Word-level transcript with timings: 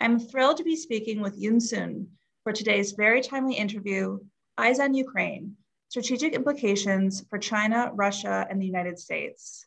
I'm 0.00 0.18
thrilled 0.18 0.56
to 0.56 0.64
be 0.64 0.76
speaking 0.76 1.20
with 1.20 1.36
Yun 1.36 1.60
Sun 1.60 2.06
for 2.44 2.52
today's 2.52 2.92
very 2.92 3.22
timely 3.22 3.54
interview, 3.54 4.18
Eyes 4.58 4.78
on 4.78 4.92
Ukraine, 4.92 5.56
Strategic 5.88 6.34
Implications 6.34 7.24
for 7.30 7.38
China, 7.38 7.90
Russia, 7.94 8.46
and 8.50 8.60
the 8.60 8.66
United 8.66 8.98
States. 8.98 9.66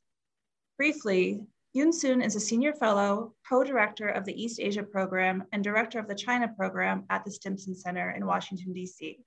Briefly, 0.77 1.41
Yun 1.73 1.91
Sun 1.91 2.21
is 2.21 2.35
a 2.35 2.39
senior 2.39 2.73
fellow, 2.73 3.33
co-director 3.49 4.09
of 4.09 4.25
the 4.25 4.43
East 4.43 4.59
Asia 4.59 4.83
program 4.83 5.43
and 5.51 5.63
director 5.63 5.97
of 5.97 6.07
the 6.07 6.13
China 6.13 6.47
program 6.55 7.03
at 7.09 7.25
the 7.25 7.31
Stimson 7.31 7.73
Center 7.73 8.11
in 8.11 8.27
Washington, 8.27 8.75
DC. 8.75 9.17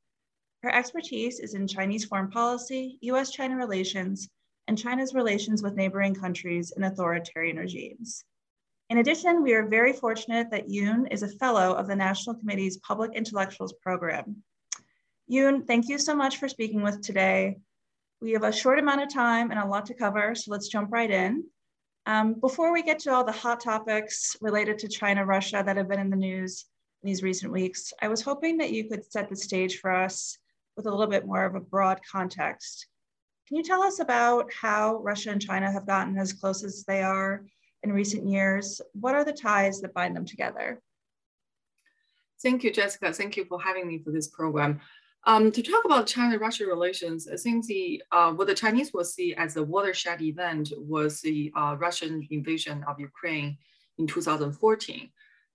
Her 0.62 0.72
expertise 0.72 1.40
is 1.40 1.54
in 1.54 1.66
Chinese 1.66 2.04
foreign 2.04 2.30
policy, 2.30 2.98
US-China 3.00 3.56
relations, 3.56 4.28
and 4.68 4.78
China's 4.78 5.12
relations 5.12 5.60
with 5.60 5.74
neighboring 5.74 6.14
countries 6.14 6.70
and 6.70 6.84
authoritarian 6.84 7.56
regimes. 7.56 8.24
In 8.90 8.98
addition, 8.98 9.44
we 9.44 9.54
are 9.54 9.68
very 9.68 9.92
fortunate 9.92 10.50
that 10.50 10.68
Yun 10.68 11.06
is 11.12 11.22
a 11.22 11.28
fellow 11.28 11.74
of 11.74 11.86
the 11.86 11.94
National 11.94 12.34
Committee's 12.34 12.78
Public 12.78 13.12
Intellectuals 13.14 13.72
Program. 13.74 14.42
Yun, 15.28 15.64
thank 15.64 15.88
you 15.88 15.96
so 15.96 16.12
much 16.12 16.38
for 16.38 16.48
speaking 16.48 16.82
with 16.82 17.00
today. 17.00 17.58
We 18.20 18.32
have 18.32 18.42
a 18.42 18.50
short 18.50 18.80
amount 18.80 19.02
of 19.02 19.14
time 19.14 19.52
and 19.52 19.60
a 19.60 19.64
lot 19.64 19.86
to 19.86 19.94
cover, 19.94 20.34
so 20.34 20.50
let's 20.50 20.66
jump 20.66 20.90
right 20.90 21.08
in. 21.08 21.44
Um, 22.06 22.34
before 22.34 22.72
we 22.72 22.82
get 22.82 22.98
to 23.00 23.12
all 23.12 23.22
the 23.22 23.30
hot 23.30 23.60
topics 23.60 24.36
related 24.40 24.76
to 24.80 24.88
China, 24.88 25.24
Russia 25.24 25.62
that 25.64 25.76
have 25.76 25.88
been 25.88 26.00
in 26.00 26.10
the 26.10 26.16
news 26.16 26.64
in 27.04 27.06
these 27.06 27.22
recent 27.22 27.52
weeks, 27.52 27.92
I 28.02 28.08
was 28.08 28.22
hoping 28.22 28.58
that 28.58 28.72
you 28.72 28.88
could 28.88 29.04
set 29.04 29.28
the 29.28 29.36
stage 29.36 29.78
for 29.78 29.92
us 29.92 30.36
with 30.76 30.86
a 30.86 30.90
little 30.90 31.06
bit 31.06 31.26
more 31.26 31.44
of 31.44 31.54
a 31.54 31.60
broad 31.60 32.00
context. 32.10 32.88
Can 33.46 33.56
you 33.56 33.62
tell 33.62 33.84
us 33.84 34.00
about 34.00 34.52
how 34.52 34.96
Russia 34.96 35.30
and 35.30 35.40
China 35.40 35.70
have 35.70 35.86
gotten 35.86 36.18
as 36.18 36.32
close 36.32 36.64
as 36.64 36.82
they 36.88 37.02
are 37.02 37.44
in 37.82 37.92
recent 37.92 38.26
years. 38.26 38.80
What 38.92 39.14
are 39.14 39.24
the 39.24 39.32
ties 39.32 39.80
that 39.80 39.94
bind 39.94 40.16
them 40.16 40.24
together? 40.24 40.80
Thank 42.42 42.64
you, 42.64 42.72
Jessica. 42.72 43.12
Thank 43.12 43.36
you 43.36 43.44
for 43.44 43.60
having 43.60 43.86
me 43.86 44.02
for 44.02 44.10
this 44.10 44.28
program. 44.28 44.80
Um, 45.24 45.52
to 45.52 45.62
talk 45.62 45.84
about 45.84 46.06
China-Russia 46.06 46.64
relations, 46.64 47.28
I 47.28 47.36
think 47.36 47.66
the 47.66 48.02
uh, 48.10 48.32
what 48.32 48.46
the 48.46 48.54
Chinese 48.54 48.92
will 48.94 49.04
see 49.04 49.34
as 49.34 49.56
a 49.56 49.62
watershed 49.62 50.22
event 50.22 50.72
was 50.78 51.20
the 51.20 51.52
uh, 51.54 51.76
Russian 51.78 52.26
invasion 52.30 52.82
of 52.88 52.98
Ukraine 52.98 53.58
in 53.98 54.06
2014. 54.06 55.10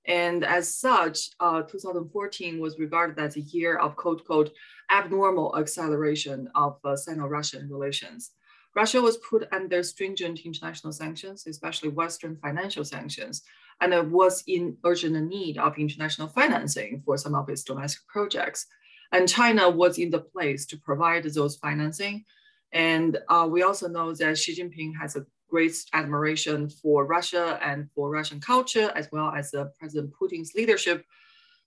And 0.07 0.45
as 0.45 0.71
such, 0.71 1.31
uh, 1.39 1.63
2014 1.63 2.59
was 2.59 2.77
regarded 2.77 3.17
as 3.19 3.37
a 3.37 3.41
year 3.41 3.77
of 3.77 3.95
quote, 3.95 4.23
quote, 4.23 4.51
abnormal 4.91 5.57
acceleration 5.57 6.47
of 6.53 6.77
uh, 6.85 6.95
Sino-Russian 6.95 7.67
relations. 7.67 8.31
Russia 8.75 9.01
was 9.01 9.17
put 9.17 9.47
under 9.53 9.81
stringent 9.83 10.45
international 10.45 10.91
sanctions, 10.91 11.47
especially 11.47 11.89
Western 11.89 12.35
financial 12.35 12.83
sanctions, 12.83 13.41
and 13.81 13.93
it 13.93 14.05
was 14.05 14.43
in 14.47 14.77
urgent 14.83 15.15
need 15.29 15.57
of 15.57 15.77
international 15.77 16.27
financing 16.27 17.01
for 17.05 17.17
some 17.17 17.35
of 17.35 17.49
its 17.49 17.63
domestic 17.63 18.05
projects. 18.07 18.67
And 19.11 19.29
China 19.29 19.69
was 19.69 19.97
in 19.97 20.09
the 20.09 20.19
place 20.19 20.65
to 20.67 20.77
provide 20.77 21.23
those 21.23 21.55
financing. 21.55 22.25
And 22.73 23.17
uh, 23.29 23.47
we 23.49 23.63
also 23.63 23.87
know 23.87 24.13
that 24.13 24.37
Xi 24.37 24.55
Jinping 24.55 24.93
has 24.99 25.15
a 25.15 25.25
great 25.49 25.75
admiration 25.93 26.69
for 26.69 27.05
Russia 27.05 27.59
and 27.61 27.89
for 27.93 28.09
Russian 28.09 28.41
culture, 28.41 28.91
as 28.95 29.07
well 29.11 29.29
as 29.29 29.53
uh, 29.53 29.65
President 29.79 30.11
Putin's 30.19 30.53
leadership 30.53 31.05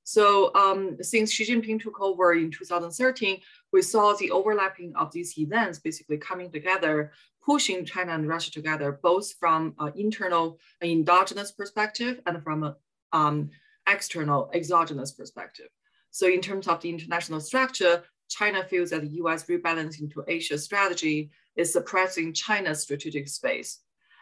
so 0.08 0.54
um, 0.54 0.96
since 1.02 1.30
Xi 1.30 1.44
Jinping 1.44 1.82
took 1.82 2.00
over 2.00 2.32
in 2.32 2.50
2013, 2.50 3.42
we 3.74 3.82
saw 3.82 4.14
the 4.14 4.30
overlapping 4.30 4.96
of 4.96 5.12
these 5.12 5.38
events 5.38 5.80
basically 5.80 6.16
coming 6.16 6.50
together, 6.50 7.12
pushing 7.44 7.84
China 7.84 8.12
and 8.12 8.26
Russia 8.26 8.50
together, 8.50 8.98
both 9.02 9.34
from 9.34 9.74
an 9.78 9.92
internal, 9.96 10.58
endogenous 10.80 11.52
perspective 11.52 12.22
and 12.24 12.42
from 12.42 12.64
an 12.64 12.74
um, 13.12 13.50
external, 13.86 14.50
exogenous 14.54 15.12
perspective. 15.12 15.69
So 16.10 16.26
in 16.26 16.40
terms 16.40 16.69
of 16.69 16.80
the 16.80 16.88
international 16.88 17.42
structure, 17.42 18.02
China 18.30 18.64
feels 18.64 18.88
that 18.88 19.02
the 19.02 19.20
US 19.22 19.44
rebalancing 19.44 20.10
to 20.14 20.25
Asia 20.26 20.56
strategy 20.56 21.30
is 21.54 21.70
suppressing 21.70 22.32
China's 22.32 22.80
strategic 22.80 23.28
space. 23.28 23.80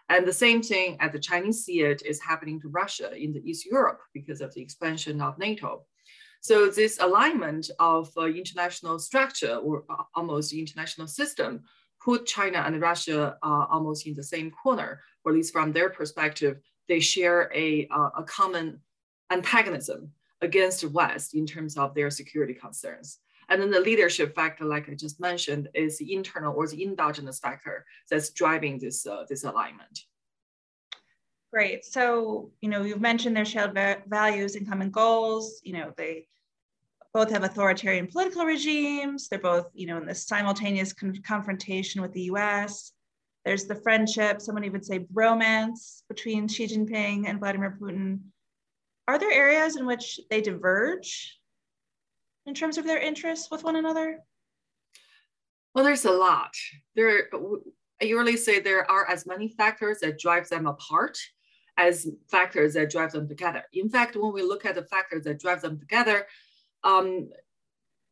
And 0.09 0.27
the 0.27 0.33
same 0.33 0.63
thing 0.63 0.97
at 1.01 1.13
the 1.13 1.19
Chinese 1.19 1.65
it 1.69 2.03
is 2.05 2.21
happening 2.21 2.61
to 2.61 2.69
Russia 2.69 3.15
in 3.15 3.33
the 3.33 3.43
East 3.49 3.67
Europe 3.67 4.01
because 4.15 4.41
of 4.41 4.55
the 4.55 4.63
expansion 4.63 5.21
of 5.21 5.39
NATO. 5.39 5.85
So 6.41 6.71
this 6.71 6.99
alignment 7.01 7.71
of 7.81 8.13
uh, 8.17 8.27
international 8.27 8.99
structure 9.01 9.57
or 9.57 9.85
uh, 9.91 10.05
almost 10.15 10.53
international 10.53 11.09
system 11.09 11.65
put 12.01 12.27
China 12.27 12.59
and 12.59 12.81
Russia 12.81 13.37
uh, 13.43 13.67
almost 13.69 14.07
in 14.07 14.15
the 14.15 14.23
same 14.23 14.53
corner, 14.53 15.01
or 15.25 15.33
at 15.33 15.37
least 15.37 15.53
from 15.53 15.73
their 15.73 15.91
perspective, 15.91 16.59
they 16.89 17.01
share 17.01 17.51
a, 17.53 17.89
uh, 17.89 18.11
a 18.19 18.23
common 18.23 18.81
antagonism 19.31 20.13
against 20.41 20.83
the 20.83 20.89
West 20.89 21.35
in 21.35 21.47
terms 21.47 21.77
of 21.77 21.95
their 21.95 22.11
security 22.11 22.55
concerns. 22.55 23.19
And 23.49 23.63
then 23.63 23.71
the 23.71 23.81
leadership 23.81 24.35
factor, 24.35 24.65
like 24.65 24.89
I 24.89 24.95
just 24.95 25.21
mentioned, 25.21 25.69
is 25.75 25.99
the 25.99 26.15
internal 26.15 26.55
or 26.55 26.67
the 26.67 26.83
endogenous 26.83 27.39
factor 27.39 27.85
that's 28.11 28.31
driving 28.31 28.79
this, 28.79 29.07
uh, 29.07 29.25
this 29.29 29.45
alignment. 29.45 30.01
Great. 31.53 31.85
So, 31.85 32.51
you 32.61 32.69
know, 32.69 32.83
you've 32.83 33.01
mentioned 33.01 33.37
their 33.37 33.45
shared 33.45 33.73
va 33.73 34.03
values 34.09 34.57
and 34.57 34.69
common 34.69 34.91
goals. 34.91 35.61
You 35.63 35.75
know, 35.75 35.93
they 35.97 36.27
both 37.15 37.31
have 37.31 37.45
authoritarian 37.45 38.09
political 38.09 38.45
regimes. 38.45 39.29
They're 39.29 39.39
both, 39.39 39.71
you 39.73 39.87
know, 39.87 39.97
in 39.97 40.07
this 40.07 40.27
simultaneous 40.27 40.93
con 40.93 41.15
confrontation 41.27 42.03
with 42.03 42.13
the 42.13 42.25
US. 42.25 42.93
There's 43.45 43.67
the 43.67 43.77
friendship, 43.77 44.43
someone 44.43 44.65
even 44.65 44.83
say 44.83 45.07
romance 45.13 46.03
between 46.09 46.49
Xi 46.49 46.67
Jinping 46.67 47.29
and 47.29 47.39
Vladimir 47.39 47.79
Putin. 47.81 48.21
Are 49.07 49.21
there 49.21 49.33
areas 49.33 49.77
in 49.77 49.87
which 49.87 50.19
they 50.31 50.41
diverge 50.41 51.39
in 52.47 52.55
terms 52.55 52.79
of 52.79 52.87
their 52.87 52.99
interests 52.99 53.51
with 53.51 53.65
one 53.65 53.77
another? 53.77 54.21
Well, 55.75 55.85
there's 55.85 56.05
a 56.05 56.11
lot. 56.11 56.55
There, 56.95 57.29
I 58.01 58.05
usually 58.05 58.37
say 58.37 58.61
there 58.61 58.91
are 58.91 59.09
as 59.09 59.27
many 59.27 59.49
factors 59.49 59.99
that 60.01 60.19
drive 60.19 60.49
them 60.49 60.67
apart 60.67 61.19
as 61.77 62.09
factors 62.31 62.75
that 62.75 62.91
drive 62.91 63.13
them 63.13 63.29
together. 63.29 63.63
In 63.73 63.91
fact, 63.91 64.17
when 64.17 64.33
we 64.33 64.43
look 64.43 64.65
at 64.65 64.75
the 64.75 64.85
factors 64.85 65.25
that 65.25 65.41
drive 65.41 65.61
them 65.61 65.79
together, 65.79 66.27
um, 66.85 67.29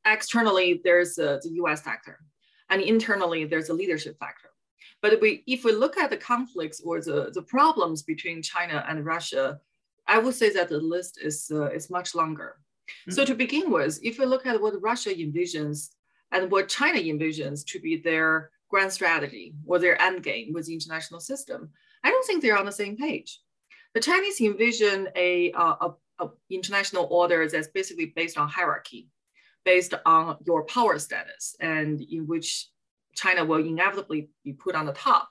externally 0.04 0.80
there's 0.84 1.16
a, 1.18 1.40
the 1.42 1.50
U.S. 1.54 1.80
factor, 1.80 2.20
and 2.68 2.82
internally 2.82 3.44
there's 3.44 3.70
a 3.70 3.74
leadership 3.74 4.18
factor. 4.18 4.50
But 5.00 5.20
we, 5.20 5.42
if 5.46 5.64
we 5.64 5.72
look 5.72 5.96
at 5.96 6.10
the 6.10 6.16
conflicts 6.16 6.80
or 6.80 7.00
the, 7.00 7.30
the 7.32 7.42
problems 7.42 8.02
between 8.02 8.42
China 8.42 8.84
and 8.88 9.04
Russia, 9.04 9.60
I 10.06 10.18
would 10.18 10.34
say 10.34 10.50
that 10.50 10.68
the 10.68 10.78
list 10.78 11.18
is, 11.22 11.50
uh, 11.50 11.70
is 11.70 11.90
much 11.90 12.14
longer. 12.14 12.56
So 13.10 13.24
to 13.24 13.34
begin 13.34 13.70
with, 13.70 13.98
if 14.02 14.18
you 14.18 14.26
look 14.26 14.46
at 14.46 14.60
what 14.60 14.80
Russia 14.80 15.10
envisions 15.14 15.90
and 16.32 16.50
what 16.50 16.68
China 16.68 16.98
envisions 16.98 17.64
to 17.66 17.80
be 17.80 17.96
their 17.96 18.50
grand 18.68 18.92
strategy 18.92 19.54
or 19.66 19.78
their 19.78 20.00
end 20.00 20.22
game 20.22 20.52
with 20.52 20.66
the 20.66 20.74
international 20.74 21.20
system, 21.20 21.70
I 22.02 22.10
don't 22.10 22.26
think 22.26 22.42
they're 22.42 22.58
on 22.58 22.66
the 22.66 22.72
same 22.72 22.96
page. 22.96 23.40
The 23.94 24.00
Chinese 24.00 24.40
envision 24.40 25.08
a, 25.14 25.52
uh, 25.52 25.76
a, 25.80 26.24
a 26.24 26.28
international 26.50 27.06
order 27.10 27.48
that's 27.48 27.68
basically 27.68 28.12
based 28.16 28.36
on 28.36 28.48
hierarchy, 28.48 29.08
based 29.64 29.94
on 30.04 30.36
your 30.44 30.64
power 30.64 30.98
status, 30.98 31.56
and 31.60 32.00
in 32.02 32.26
which 32.26 32.68
China 33.14 33.44
will 33.44 33.64
inevitably 33.64 34.30
be 34.44 34.52
put 34.52 34.74
on 34.74 34.86
the 34.86 34.92
top. 34.92 35.28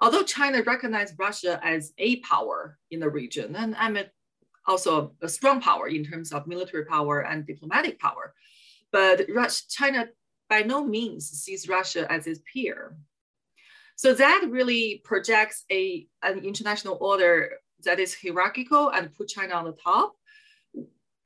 Although 0.00 0.24
China 0.24 0.62
recognized 0.62 1.14
Russia 1.18 1.58
as 1.62 1.92
a 1.96 2.16
power 2.20 2.78
in 2.90 3.00
the 3.00 3.08
region, 3.08 3.56
and 3.56 3.74
I'm 3.76 3.96
also 4.66 5.12
a 5.22 5.28
strong 5.28 5.60
power 5.60 5.88
in 5.88 6.04
terms 6.04 6.32
of 6.32 6.46
military 6.46 6.84
power 6.84 7.20
and 7.20 7.46
diplomatic 7.46 7.98
power. 7.98 8.34
But 8.92 9.26
China 9.68 10.08
by 10.48 10.62
no 10.62 10.84
means 10.84 11.28
sees 11.28 11.68
Russia 11.68 12.10
as 12.10 12.26
its 12.26 12.40
peer. 12.52 12.96
So 13.96 14.12
that 14.14 14.46
really 14.48 15.00
projects 15.04 15.64
a, 15.72 16.06
an 16.22 16.44
international 16.44 16.98
order 17.00 17.52
that 17.84 17.98
is 17.98 18.14
hierarchical 18.14 18.90
and 18.90 19.14
put 19.14 19.28
China 19.28 19.54
on 19.54 19.64
the 19.64 19.72
top. 19.72 20.14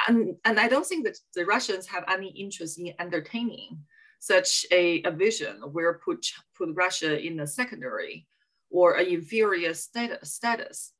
And, 0.08 0.36
and 0.44 0.58
I 0.58 0.68
don't 0.68 0.86
think 0.86 1.04
that 1.04 1.18
the 1.34 1.44
Russians 1.44 1.86
have 1.88 2.04
any 2.08 2.28
interest 2.28 2.78
in 2.78 2.94
entertaining 2.98 3.80
such 4.20 4.66
a, 4.70 5.02
a 5.02 5.10
vision 5.10 5.56
where 5.72 5.94
put, 5.94 6.26
put 6.56 6.70
Russia 6.74 7.18
in 7.18 7.40
a 7.40 7.46
secondary 7.46 8.26
or 8.70 8.96
an 8.96 9.06
inferior 9.06 9.74
status. 9.74 10.34
status. 10.34 10.92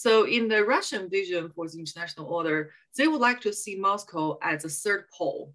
So 0.00 0.24
in 0.24 0.48
the 0.48 0.64
Russian 0.64 1.10
vision 1.10 1.50
for 1.50 1.68
the 1.68 1.78
international 1.78 2.24
order, 2.24 2.72
they 2.96 3.06
would 3.06 3.20
like 3.20 3.38
to 3.42 3.52
see 3.52 3.76
Moscow 3.76 4.38
as 4.40 4.64
a 4.64 4.70
third 4.70 5.04
pole. 5.10 5.52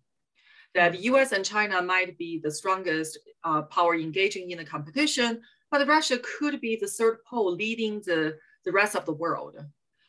that 0.76 0.92
the 0.92 1.04
US 1.12 1.32
and 1.32 1.44
China 1.44 1.82
might 1.82 2.16
be 2.20 2.40
the 2.44 2.52
strongest 2.52 3.18
uh, 3.44 3.64
power 3.64 3.96
engaging 3.96 4.52
in 4.52 4.60
the 4.60 4.72
competition, 4.76 5.42
but 5.72 5.88
Russia 5.88 6.20
could 6.20 6.62
be 6.62 6.76
the 6.76 6.94
third 6.98 7.18
pole 7.28 7.52
leading 7.56 8.02
the, 8.02 8.38
the 8.66 8.72
rest 8.72 8.96
of 8.96 9.06
the 9.08 9.20
world 9.24 9.56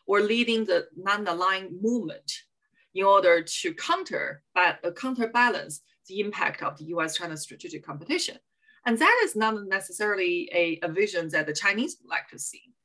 or 0.07 0.21
leading 0.21 0.67
the 0.67 0.87
non-aligned 1.09 1.73
movement 1.81 2.31
in 2.95 3.05
order 3.05 3.41
to 3.41 3.73
counter, 3.73 4.43
uh, 4.55 4.75
counterbalance 5.05 5.81
the 6.09 6.21
impact 6.21 6.63
of 6.63 6.77
the 6.77 6.85
US-China 6.95 7.39
strategic 7.39 7.83
competition. 7.87 8.37
And 8.85 8.99
that 8.99 9.19
is 9.25 9.35
not 9.35 9.55
necessarily 9.67 10.51
a, 10.53 10.79
a 10.87 10.93
vision 10.93 11.31
that 11.31 11.47
the 11.47 11.55
Chinese 11.55 11.97
would 11.99 12.11
like 12.11 12.29
to 12.29 12.39
see. 12.39 12.76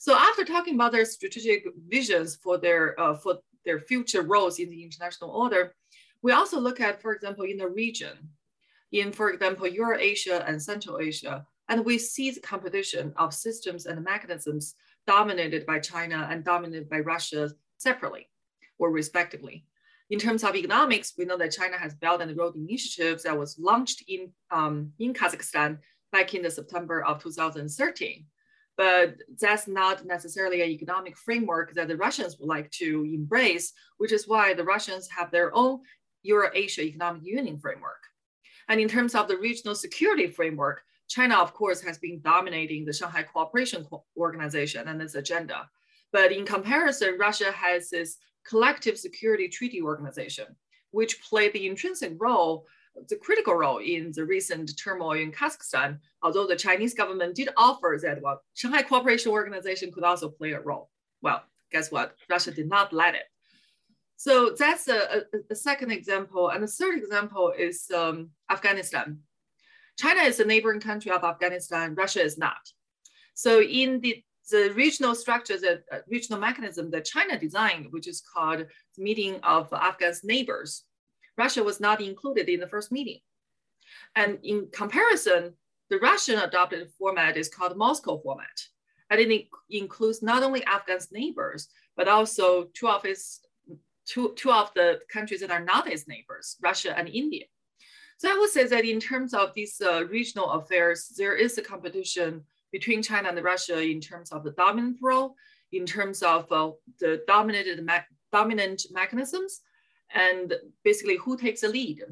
So 0.00 0.16
after 0.16 0.46
talking 0.46 0.76
about 0.76 0.92
their 0.92 1.04
strategic 1.04 1.66
visions 1.86 2.34
for 2.34 2.56
their, 2.56 2.98
uh, 2.98 3.14
for 3.14 3.40
their 3.66 3.78
future 3.78 4.22
roles 4.22 4.58
in 4.58 4.70
the 4.70 4.82
international 4.82 5.28
order, 5.28 5.74
we 6.22 6.32
also 6.32 6.58
look 6.58 6.80
at, 6.80 7.02
for 7.02 7.12
example, 7.12 7.44
in 7.44 7.58
the 7.58 7.68
region, 7.68 8.16
in, 8.92 9.12
for 9.12 9.30
example, 9.30 9.66
Eurasia 9.66 10.42
and 10.48 10.60
Central 10.60 11.00
Asia, 11.00 11.46
and 11.68 11.84
we 11.84 11.98
see 11.98 12.30
the 12.30 12.40
competition 12.40 13.12
of 13.18 13.34
systems 13.34 13.84
and 13.84 14.02
mechanisms 14.02 14.74
dominated 15.06 15.66
by 15.66 15.78
China 15.78 16.26
and 16.30 16.44
dominated 16.44 16.88
by 16.88 17.00
Russia 17.00 17.50
separately 17.76 18.26
or 18.78 18.90
respectively. 18.90 19.66
In 20.08 20.18
terms 20.18 20.44
of 20.44 20.56
economics, 20.56 21.12
we 21.18 21.26
know 21.26 21.36
that 21.36 21.52
China 21.52 21.76
has 21.76 21.94
Belt 21.94 22.22
and 22.22 22.34
Road 22.38 22.56
initiatives 22.56 23.24
that 23.24 23.38
was 23.38 23.58
launched 23.58 24.04
in, 24.08 24.32
um, 24.50 24.94
in 24.98 25.12
Kazakhstan 25.12 25.76
back 26.10 26.32
in 26.32 26.40
the 26.40 26.50
September 26.50 27.04
of 27.04 27.22
2013. 27.22 28.24
But 28.80 29.16
that's 29.38 29.68
not 29.68 30.06
necessarily 30.06 30.62
an 30.62 30.70
economic 30.70 31.14
framework 31.14 31.74
that 31.74 31.86
the 31.86 31.98
Russians 31.98 32.38
would 32.38 32.48
like 32.48 32.70
to 32.82 33.04
embrace, 33.04 33.74
which 33.98 34.10
is 34.10 34.26
why 34.26 34.54
the 34.54 34.64
Russians 34.64 35.06
have 35.14 35.30
their 35.30 35.54
own 35.54 35.80
Eurasia 36.22 36.84
Economic 36.84 37.22
Union 37.22 37.58
framework. 37.58 38.02
And 38.70 38.80
in 38.80 38.88
terms 38.88 39.14
of 39.14 39.28
the 39.28 39.36
regional 39.36 39.74
security 39.74 40.28
framework, 40.28 40.80
China, 41.08 41.36
of 41.36 41.52
course, 41.52 41.82
has 41.82 41.98
been 41.98 42.22
dominating 42.22 42.86
the 42.86 42.94
Shanghai 42.94 43.22
Cooperation 43.22 43.86
Organization 44.16 44.88
and 44.88 45.02
its 45.02 45.14
agenda. 45.14 45.68
But 46.10 46.32
in 46.32 46.46
comparison, 46.46 47.18
Russia 47.20 47.52
has 47.52 47.90
this 47.90 48.16
collective 48.48 48.96
security 48.96 49.48
treaty 49.48 49.82
organization, 49.82 50.46
which 50.90 51.20
played 51.20 51.52
the 51.52 51.66
intrinsic 51.66 52.14
role, 52.18 52.64
the 53.08 53.16
critical 53.16 53.54
role 53.54 53.78
in 53.78 54.12
the 54.12 54.24
recent 54.24 54.76
turmoil 54.76 55.12
in 55.12 55.32
Kazakhstan, 55.32 55.98
although 56.22 56.46
the 56.46 56.56
Chinese 56.56 56.94
government 56.94 57.34
did 57.34 57.48
offer 57.56 57.98
that, 58.02 58.20
well, 58.22 58.42
Shanghai 58.54 58.82
Cooperation 58.82 59.32
Organization 59.32 59.92
could 59.92 60.04
also 60.04 60.28
play 60.28 60.52
a 60.52 60.60
role. 60.60 60.90
Well, 61.22 61.42
guess 61.70 61.90
what? 61.90 62.16
Russia 62.28 62.50
did 62.50 62.68
not 62.68 62.92
let 62.92 63.14
it. 63.14 63.24
So 64.16 64.54
that's 64.58 64.88
a, 64.88 64.98
a, 64.98 65.20
a 65.50 65.54
second 65.54 65.92
example. 65.92 66.50
And 66.50 66.62
the 66.62 66.66
third 66.66 66.98
example 66.98 67.52
is 67.56 67.90
um, 67.94 68.30
Afghanistan. 68.50 69.18
China 69.98 70.22
is 70.22 70.40
a 70.40 70.44
neighboring 70.44 70.80
country 70.80 71.10
of 71.10 71.24
Afghanistan, 71.24 71.94
Russia 71.94 72.22
is 72.22 72.36
not. 72.38 72.60
So 73.34 73.62
in 73.62 74.00
the 74.00 74.22
the 74.50 74.72
regional 74.74 75.14
structure, 75.14 75.56
the 75.56 75.82
uh, 75.92 75.98
regional 76.08 76.40
mechanism 76.40 76.90
that 76.90 77.04
China 77.04 77.38
designed, 77.38 77.86
which 77.90 78.08
is 78.08 78.20
called 78.20 78.66
the 78.96 79.02
meeting 79.02 79.38
of 79.42 79.70
Afghan's 79.70 80.24
neighbors, 80.24 80.84
Russia 81.36 81.62
was 81.62 81.80
not 81.80 82.00
included 82.00 82.48
in 82.48 82.60
the 82.60 82.66
first 82.66 82.92
meeting. 82.92 83.20
And 84.14 84.38
in 84.42 84.68
comparison, 84.72 85.54
the 85.88 85.98
Russian 85.98 86.38
adopted 86.38 86.88
format 86.98 87.36
is 87.36 87.48
called 87.48 87.76
Moscow 87.76 88.18
format. 88.18 88.60
And 89.10 89.20
it 89.20 89.48
includes 89.70 90.22
not 90.22 90.42
only 90.42 90.64
Afghan's 90.64 91.10
neighbors, 91.10 91.68
but 91.96 92.08
also 92.08 92.68
two 92.74 92.88
of 92.88 93.04
its 93.04 93.40
two, 94.06 94.32
two 94.36 94.52
of 94.52 94.72
the 94.74 95.00
countries 95.12 95.40
that 95.40 95.50
are 95.50 95.64
not 95.64 95.90
its 95.90 96.06
neighbors, 96.08 96.56
Russia 96.62 96.96
and 96.96 97.08
India. 97.08 97.44
So 98.18 98.30
I 98.30 98.38
would 98.38 98.50
say 98.50 98.66
that 98.66 98.84
in 98.84 99.00
terms 99.00 99.34
of 99.34 99.54
these 99.54 99.80
uh, 99.80 100.04
regional 100.06 100.50
affairs, 100.50 101.12
there 101.16 101.34
is 101.34 101.58
a 101.58 101.62
competition 101.62 102.44
between 102.70 103.02
China 103.02 103.28
and 103.28 103.42
Russia 103.42 103.80
in 103.80 104.00
terms 104.00 104.30
of 104.30 104.44
the 104.44 104.52
dominant 104.52 104.98
role, 105.00 105.34
in 105.72 105.86
terms 105.86 106.22
of 106.22 106.50
uh, 106.52 106.70
the 106.98 107.22
dominated 107.26 107.84
me 107.84 107.94
dominant 108.32 108.82
mechanisms, 108.92 109.62
and 110.14 110.54
basically 110.84 111.16
who 111.16 111.36
takes 111.36 111.60
the 111.60 111.68
lead. 111.68 112.02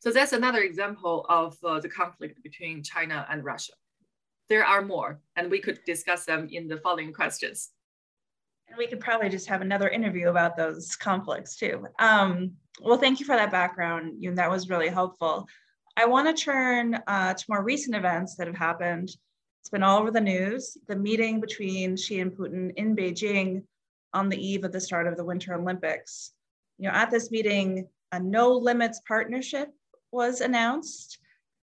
So 0.00 0.10
that's 0.10 0.32
another 0.32 0.60
example 0.60 1.26
of 1.28 1.56
uh, 1.64 1.80
the 1.80 1.88
conflict 1.88 2.42
between 2.42 2.82
China 2.82 3.26
and 3.30 3.44
Russia. 3.44 3.72
There 4.48 4.64
are 4.64 4.82
more, 4.82 5.20
and 5.34 5.50
we 5.50 5.60
could 5.60 5.80
discuss 5.86 6.24
them 6.24 6.48
in 6.50 6.68
the 6.68 6.76
following 6.78 7.12
questions. 7.12 7.70
And 8.68 8.78
we 8.78 8.86
could 8.86 9.00
probably 9.00 9.28
just 9.28 9.48
have 9.48 9.62
another 9.62 9.88
interview 9.88 10.28
about 10.28 10.56
those 10.56 10.94
conflicts 10.96 11.56
too. 11.56 11.86
Um, 11.98 12.52
well, 12.82 12.98
thank 12.98 13.20
you 13.20 13.26
for 13.26 13.36
that 13.36 13.50
background. 13.50 14.22
That 14.36 14.50
was 14.50 14.68
really 14.68 14.88
helpful. 14.88 15.48
I 15.96 16.04
want 16.04 16.28
to 16.28 16.44
turn 16.44 17.00
uh, 17.06 17.34
to 17.34 17.44
more 17.48 17.62
recent 17.62 17.96
events 17.96 18.36
that 18.36 18.46
have 18.46 18.56
happened 18.56 19.10
it's 19.66 19.70
been 19.72 19.82
all 19.82 19.98
over 19.98 20.12
the 20.12 20.20
news. 20.20 20.78
The 20.86 20.94
meeting 20.94 21.40
between 21.40 21.96
Xi 21.96 22.20
and 22.20 22.30
Putin 22.30 22.72
in 22.76 22.94
Beijing 22.94 23.64
on 24.14 24.28
the 24.28 24.38
eve 24.38 24.62
of 24.62 24.70
the 24.70 24.80
start 24.80 25.08
of 25.08 25.16
the 25.16 25.24
Winter 25.24 25.54
Olympics. 25.54 26.34
You 26.78 26.88
know, 26.88 26.94
at 26.94 27.10
this 27.10 27.30
meeting, 27.30 27.88
a 28.12 28.20
no 28.20 28.52
limits 28.52 29.00
partnership 29.06 29.68
was 30.12 30.40
announced. 30.40 31.18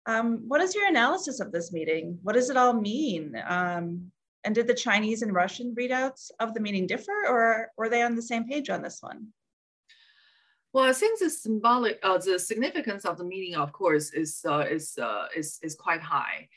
Um, 0.07 0.45
what 0.49 0.61
is 0.61 0.75
your 0.75 0.89
analysis 0.89 1.41
of 1.41 1.53
this 1.53 1.73
meeting? 1.73 2.19
What 2.23 2.35
does 2.35 2.51
it 2.51 2.57
all 2.57 2.73
mean? 2.73 3.41
Um, 3.47 4.11
and 4.45 4.55
did 4.55 4.67
the 4.67 4.75
Chinese 4.75 5.23
and 5.23 5.35
Russian 5.35 5.75
readouts 5.79 6.31
of 6.41 6.55
the 6.55 6.61
meeting 6.61 6.87
differ, 6.87 7.27
or 7.29 7.71
were 7.77 7.89
they 7.89 8.03
on 8.03 8.17
the 8.17 8.23
same 8.23 8.49
page 8.49 8.71
on 8.71 8.83
this 8.83 9.01
one? 9.01 9.29
Well, 10.73 10.85
I 10.85 10.93
think 10.93 11.19
the 11.19 11.31
symbolic, 11.31 12.01
uh, 12.03 12.19
the 12.19 12.39
significance 12.39 13.05
of 13.05 13.19
the 13.19 13.25
meeting, 13.25 13.55
of 13.55 13.73
course, 13.73 14.13
is 14.13 14.41
uh, 14.49 14.65
is 14.71 14.99
uh, 14.99 15.27
is 15.37 15.59
is 15.63 15.75
quite 15.75 16.01
high. 16.01 16.49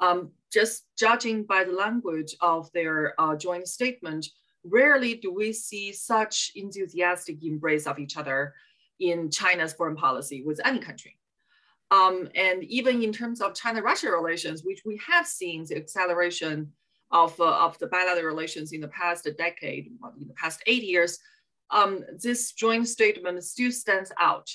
Um, 0.00 0.30
just 0.50 0.86
judging 0.98 1.44
by 1.44 1.64
the 1.64 1.72
language 1.72 2.34
of 2.40 2.72
their 2.72 3.14
uh, 3.20 3.36
joint 3.36 3.68
statement, 3.68 4.26
rarely 4.64 5.14
do 5.14 5.32
we 5.32 5.52
see 5.52 5.92
such 5.92 6.52
enthusiastic 6.54 7.42
embrace 7.44 7.86
of 7.86 7.98
each 7.98 8.16
other 8.16 8.54
in 9.00 9.30
China's 9.30 9.72
foreign 9.72 9.96
policy 9.96 10.42
with 10.42 10.60
any 10.64 10.78
country. 10.78 11.18
Um, 11.90 12.28
and 12.34 12.64
even 12.64 13.02
in 13.02 13.12
terms 13.12 13.40
of 13.40 13.54
China-Russia 13.54 14.10
relations, 14.10 14.62
which 14.64 14.82
we 14.84 15.00
have 15.06 15.26
seen 15.26 15.64
the 15.64 15.76
acceleration 15.76 16.72
of, 17.10 17.38
uh, 17.40 17.64
of 17.64 17.78
the 17.78 17.86
bilateral 17.86 18.26
relations 18.26 18.72
in 18.72 18.80
the 18.80 18.88
past 18.88 19.26
decade, 19.38 19.86
in 20.20 20.28
the 20.28 20.34
past 20.34 20.62
eight 20.66 20.82
years, 20.82 21.18
um, 21.70 22.04
this 22.22 22.52
joint 22.52 22.88
statement 22.88 23.42
still 23.44 23.72
stands 23.72 24.12
out 24.20 24.50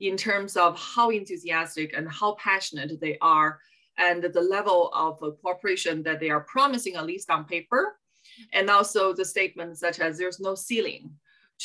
in 0.00 0.16
terms 0.16 0.56
of 0.56 0.78
how 0.78 1.10
enthusiastic 1.10 1.92
and 1.94 2.10
how 2.10 2.34
passionate 2.34 2.98
they 3.00 3.18
are 3.20 3.58
and 3.98 4.22
the 4.22 4.40
level 4.40 4.90
of 4.94 5.18
cooperation 5.42 6.02
that 6.02 6.20
they 6.20 6.30
are 6.30 6.40
promising, 6.40 6.96
at 6.96 7.04
least 7.04 7.28
on 7.30 7.44
paper, 7.44 7.98
and 8.52 8.68
also 8.70 9.12
the 9.12 9.24
statements 9.24 9.80
such 9.80 10.00
as 10.00 10.18
there's 10.18 10.40
no 10.40 10.54
ceiling 10.54 11.10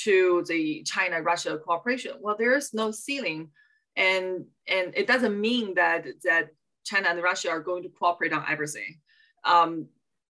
to 0.03 0.43
the 0.48 0.84
China-Russia 0.84 1.57
cooperation. 1.63 2.13
Well, 2.19 2.36
there 2.38 2.55
is 2.55 2.74
no 2.74 2.91
ceiling, 2.91 3.50
and 3.95 4.45
and 4.67 4.93
it 4.95 5.07
doesn't 5.07 5.39
mean 5.39 5.74
that 5.75 6.05
that 6.24 6.50
China 6.86 7.10
and 7.10 7.24
Russia 7.24 7.50
are 7.50 7.62
going 7.62 7.84
to 7.84 7.89
cooperate 7.89 8.34
on 8.34 8.45
everything. 8.50 9.00
Um, 9.43 9.88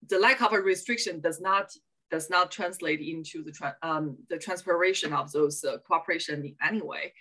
the 0.08 0.20
lack 0.20 0.42
of 0.42 0.54
a 0.54 0.60
restriction 0.60 1.20
does 1.20 1.42
not 1.42 1.72
does 2.12 2.30
not 2.30 2.52
translate 2.52 3.02
into 3.02 3.44
the 3.44 3.52
tra 3.52 3.76
um, 3.82 4.18
the 4.30 4.38
transpiration 4.38 5.14
of 5.14 5.32
those 5.32 5.64
uh, 5.64 5.78
cooperation 5.88 6.46
in 6.46 6.56
any 6.64 6.82
way. 6.82 7.14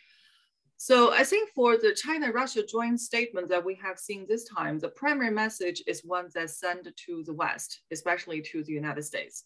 So 0.77 1.13
I 1.13 1.25
think 1.25 1.51
for 1.55 1.77
the 1.77 1.95
China-Russia 1.95 2.67
joint 2.67 3.01
statement 3.01 3.49
that 3.49 3.65
we 3.65 3.75
have 3.77 3.99
seen 3.99 4.27
this 4.29 4.45
time, 4.45 4.79
the 4.79 4.89
primary 4.89 5.31
message 5.31 5.83
is 5.87 6.05
one 6.05 6.29
that's 6.35 6.59
sent 6.59 6.89
to 6.95 7.23
the 7.25 7.33
West, 7.33 7.83
especially 7.93 8.43
to 8.43 8.63
the 8.65 8.73
United 8.73 9.03
States. 9.03 9.45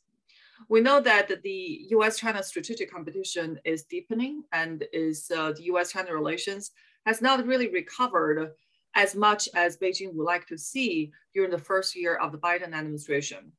We 0.68 0.80
know 0.80 1.00
that 1.00 1.42
the 1.42 1.87
US-China 1.90 2.42
strategic 2.42 2.90
competition 2.90 3.61
is 3.64 3.85
deepening 3.85 4.42
and 4.52 4.85
is 4.92 5.30
uh, 5.30 5.52
the 5.52 5.64
US-China 5.64 6.12
relations 6.12 6.73
has 7.06 7.23
not 7.23 7.47
really 7.47 7.68
recovered 7.68 8.52
as 8.94 9.14
much 9.14 9.49
as 9.54 9.76
Beijing 9.76 10.14
would 10.14 10.25
like 10.25 10.47
to 10.49 10.58
see 10.58 11.12
during 11.35 11.50
the 11.50 11.58
first 11.58 11.94
year 11.94 12.16
of 12.16 12.32
the 12.32 12.38
Biden 12.38 12.73
administration. 12.75 13.52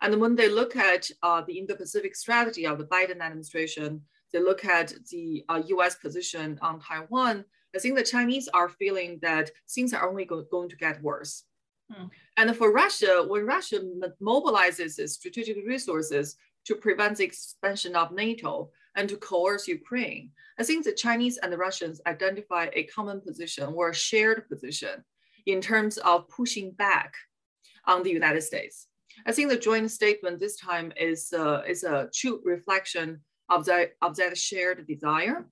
And 0.00 0.20
when 0.20 0.36
they 0.36 0.48
look 0.48 0.76
at 0.76 1.10
uh, 1.22 1.42
the 1.42 1.58
Indo-Pacific 1.58 2.14
strategy 2.14 2.66
of 2.66 2.78
the 2.78 2.84
Biden 2.84 3.20
administration, 3.20 4.02
they 4.32 4.40
look 4.40 4.64
at 4.64 4.92
the 5.10 5.44
uh, 5.48 5.62
US 5.66 5.96
position 5.96 6.58
on 6.62 6.80
Taiwan, 6.80 7.44
I 7.74 7.78
think 7.78 7.96
the 7.96 8.02
Chinese 8.02 8.48
are 8.48 8.68
feeling 8.68 9.18
that 9.22 9.50
things 9.68 9.92
are 9.92 10.08
only 10.08 10.24
go 10.24 10.42
going 10.50 10.68
to 10.70 10.76
get 10.76 11.02
worse. 11.02 11.44
Hmm. 11.90 12.06
And 12.36 12.56
for 12.56 12.72
Russia, 12.72 13.24
when 13.26 13.46
Russia 13.46 13.80
mobilizes 14.22 14.98
its 14.98 15.14
strategic 15.14 15.66
resources 15.66 16.36
to 16.66 16.74
prevent 16.74 17.18
the 17.18 17.24
expansion 17.24 17.96
of 17.96 18.12
NATO 18.12 18.70
and 18.94 19.08
to 19.08 19.16
coerce 19.16 19.68
Ukraine, 19.68 20.30
I 20.58 20.64
think 20.64 20.84
the 20.84 20.92
Chinese 20.92 21.38
and 21.38 21.52
the 21.52 21.58
Russians 21.58 22.00
identify 22.06 22.68
a 22.72 22.84
common 22.84 23.20
position 23.20 23.72
or 23.74 23.90
a 23.90 23.94
shared 23.94 24.48
position 24.48 25.04
in 25.46 25.60
terms 25.60 25.98
of 25.98 26.28
pushing 26.28 26.72
back 26.72 27.14
on 27.86 28.02
the 28.02 28.10
United 28.10 28.42
States. 28.42 28.86
I 29.26 29.32
think 29.32 29.50
the 29.50 29.58
joint 29.58 29.90
statement 29.90 30.38
this 30.38 30.56
time 30.56 30.92
is, 30.96 31.32
uh, 31.32 31.62
is 31.66 31.84
a 31.84 32.08
true 32.14 32.40
reflection 32.44 33.20
of 33.48 33.64
that, 33.66 33.92
of 34.02 34.16
that 34.16 34.36
shared 34.36 34.86
desire. 34.86 35.46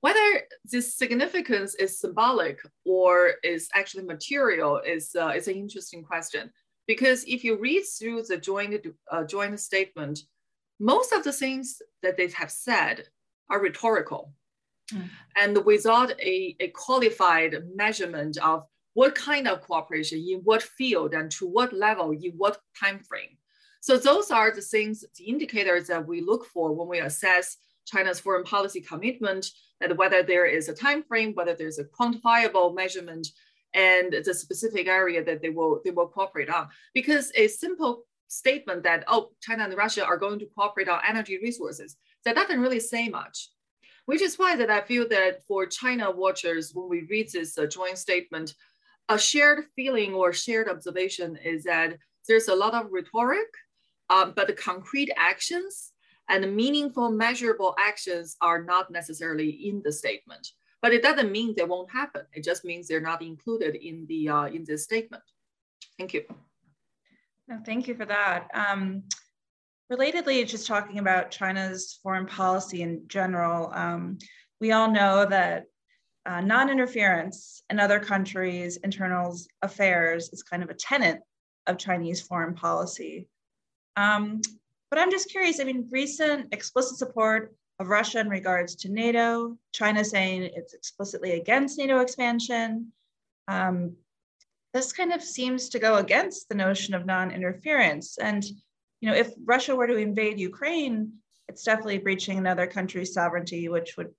Whether 0.00 0.42
this 0.64 0.94
significance 0.94 1.74
is 1.76 2.00
symbolic 2.00 2.58
or 2.84 3.34
is 3.44 3.68
actually 3.74 4.04
material 4.04 4.80
is, 4.84 5.14
uh, 5.14 5.28
is 5.28 5.46
an 5.46 5.54
interesting 5.54 6.02
question. 6.02 6.50
Because 6.88 7.24
if 7.24 7.44
you 7.44 7.56
read 7.56 7.84
through 7.84 8.24
the 8.24 8.36
joint, 8.36 8.84
uh, 9.10 9.24
joint 9.24 9.60
statement, 9.60 10.20
most 10.80 11.12
of 11.12 11.22
the 11.22 11.32
things 11.32 11.80
that 12.02 12.16
they 12.16 12.28
have 12.28 12.50
said 12.50 13.04
are 13.48 13.60
rhetorical. 13.60 14.32
Mm. 14.92 15.08
And 15.36 15.64
without 15.64 16.10
a, 16.20 16.56
a 16.58 16.68
qualified 16.68 17.56
measurement 17.76 18.38
of 18.38 18.64
what 18.94 19.14
kind 19.14 19.46
of 19.46 19.62
cooperation, 19.62 20.18
in 20.18 20.40
what 20.40 20.62
field, 20.62 21.14
and 21.14 21.30
to 21.32 21.46
what 21.46 21.72
level, 21.72 22.10
in 22.10 22.32
what 22.36 22.58
time 22.78 22.98
frame. 22.98 23.36
So 23.82 23.98
those 23.98 24.30
are 24.30 24.52
the 24.52 24.60
things, 24.60 25.04
the 25.18 25.24
indicators 25.24 25.88
that 25.88 26.06
we 26.06 26.20
look 26.20 26.46
for 26.46 26.72
when 26.72 26.86
we 26.86 27.00
assess 27.00 27.56
China's 27.84 28.20
foreign 28.20 28.44
policy 28.44 28.80
commitment, 28.80 29.50
whether 29.96 30.22
there 30.22 30.46
is 30.46 30.68
a 30.68 30.72
time 30.72 31.02
frame, 31.02 31.32
whether 31.34 31.56
there's 31.56 31.80
a 31.80 31.84
quantifiable 31.84 32.72
measurement, 32.76 33.26
and 33.74 34.14
the 34.24 34.34
specific 34.34 34.86
area 34.86 35.24
that 35.24 35.42
they 35.42 35.48
will 35.48 35.80
they 35.84 35.90
will 35.90 36.06
cooperate 36.06 36.48
on. 36.48 36.68
Because 36.94 37.32
a 37.34 37.48
simple 37.48 38.04
statement 38.28 38.84
that 38.84 39.02
oh 39.08 39.30
China 39.40 39.64
and 39.64 39.76
Russia 39.76 40.04
are 40.04 40.16
going 40.16 40.38
to 40.38 40.46
cooperate 40.54 40.88
on 40.88 41.00
energy 41.04 41.40
resources 41.42 41.96
that 42.24 42.36
doesn't 42.36 42.60
really 42.60 42.78
say 42.78 43.08
much. 43.08 43.48
Which 44.06 44.22
is 44.22 44.38
why 44.38 44.54
that 44.56 44.70
I 44.70 44.82
feel 44.82 45.08
that 45.08 45.44
for 45.48 45.66
China 45.66 46.08
watchers, 46.12 46.70
when 46.72 46.88
we 46.88 47.02
read 47.10 47.32
this 47.32 47.58
uh, 47.58 47.66
joint 47.66 47.98
statement, 47.98 48.54
a 49.08 49.18
shared 49.18 49.64
feeling 49.74 50.14
or 50.14 50.32
shared 50.32 50.68
observation 50.68 51.36
is 51.36 51.64
that 51.64 51.98
there's 52.28 52.46
a 52.46 52.54
lot 52.54 52.74
of 52.74 52.92
rhetoric, 52.92 53.48
um, 54.12 54.32
but 54.36 54.46
the 54.46 54.52
concrete 54.52 55.10
actions 55.16 55.92
and 56.28 56.44
the 56.44 56.48
meaningful 56.48 57.10
measurable 57.10 57.74
actions 57.78 58.36
are 58.40 58.62
not 58.62 58.90
necessarily 58.90 59.48
in 59.48 59.82
the 59.84 59.92
statement. 59.92 60.46
But 60.82 60.92
it 60.92 61.02
doesn't 61.02 61.32
mean 61.32 61.54
they 61.56 61.64
won't 61.64 61.90
happen. 61.90 62.22
It 62.32 62.44
just 62.44 62.64
means 62.64 62.88
they're 62.88 63.00
not 63.00 63.22
included 63.22 63.76
in 63.76 64.06
the 64.08 64.28
uh, 64.28 64.46
in 64.46 64.64
this 64.64 64.84
statement. 64.84 65.22
Thank 65.98 66.12
you. 66.14 66.24
No, 67.48 67.58
thank 67.64 67.88
you 67.88 67.94
for 67.94 68.04
that. 68.06 68.48
Um, 68.54 69.04
relatedly, 69.92 70.46
just 70.46 70.66
talking 70.66 70.98
about 70.98 71.30
China's 71.30 71.98
foreign 72.02 72.26
policy 72.26 72.82
in 72.82 73.02
general, 73.06 73.72
um, 73.74 74.18
we 74.60 74.72
all 74.72 74.90
know 74.90 75.26
that 75.26 75.66
uh, 76.26 76.40
non-interference 76.40 77.62
in 77.70 77.80
other 77.80 77.98
countries' 77.98 78.78
internal 78.78 79.36
affairs 79.62 80.30
is 80.32 80.42
kind 80.42 80.62
of 80.62 80.70
a 80.70 80.74
tenet 80.74 81.20
of 81.66 81.78
Chinese 81.78 82.20
foreign 82.20 82.54
policy. 82.54 83.28
Um, 83.96 84.40
but 84.90 84.98
I'm 84.98 85.10
just 85.10 85.30
curious, 85.30 85.60
I 85.60 85.64
mean, 85.64 85.88
recent 85.90 86.52
explicit 86.52 86.98
support 86.98 87.54
of 87.78 87.88
Russia 87.88 88.20
in 88.20 88.28
regards 88.28 88.74
to 88.76 88.90
NATO, 88.90 89.56
China 89.72 90.04
saying 90.04 90.50
it's 90.54 90.74
explicitly 90.74 91.32
against 91.32 91.78
NATO 91.78 92.00
expansion. 92.00 92.92
Um, 93.48 93.96
this 94.74 94.92
kind 94.92 95.12
of 95.12 95.22
seems 95.22 95.68
to 95.70 95.78
go 95.78 95.96
against 95.96 96.48
the 96.48 96.54
notion 96.54 96.94
of 96.94 97.06
non-interference. 97.06 98.18
And 98.18 98.44
you 99.00 99.08
know, 99.08 99.14
if 99.14 99.32
Russia 99.44 99.74
were 99.74 99.86
to 99.86 99.96
invade 99.96 100.38
Ukraine, 100.38 101.12
it's 101.48 101.64
definitely 101.64 101.98
breaching 101.98 102.38
another 102.38 102.66
country's 102.66 103.12
sovereignty, 103.12 103.68
which 103.68 103.96
would 103.96 104.10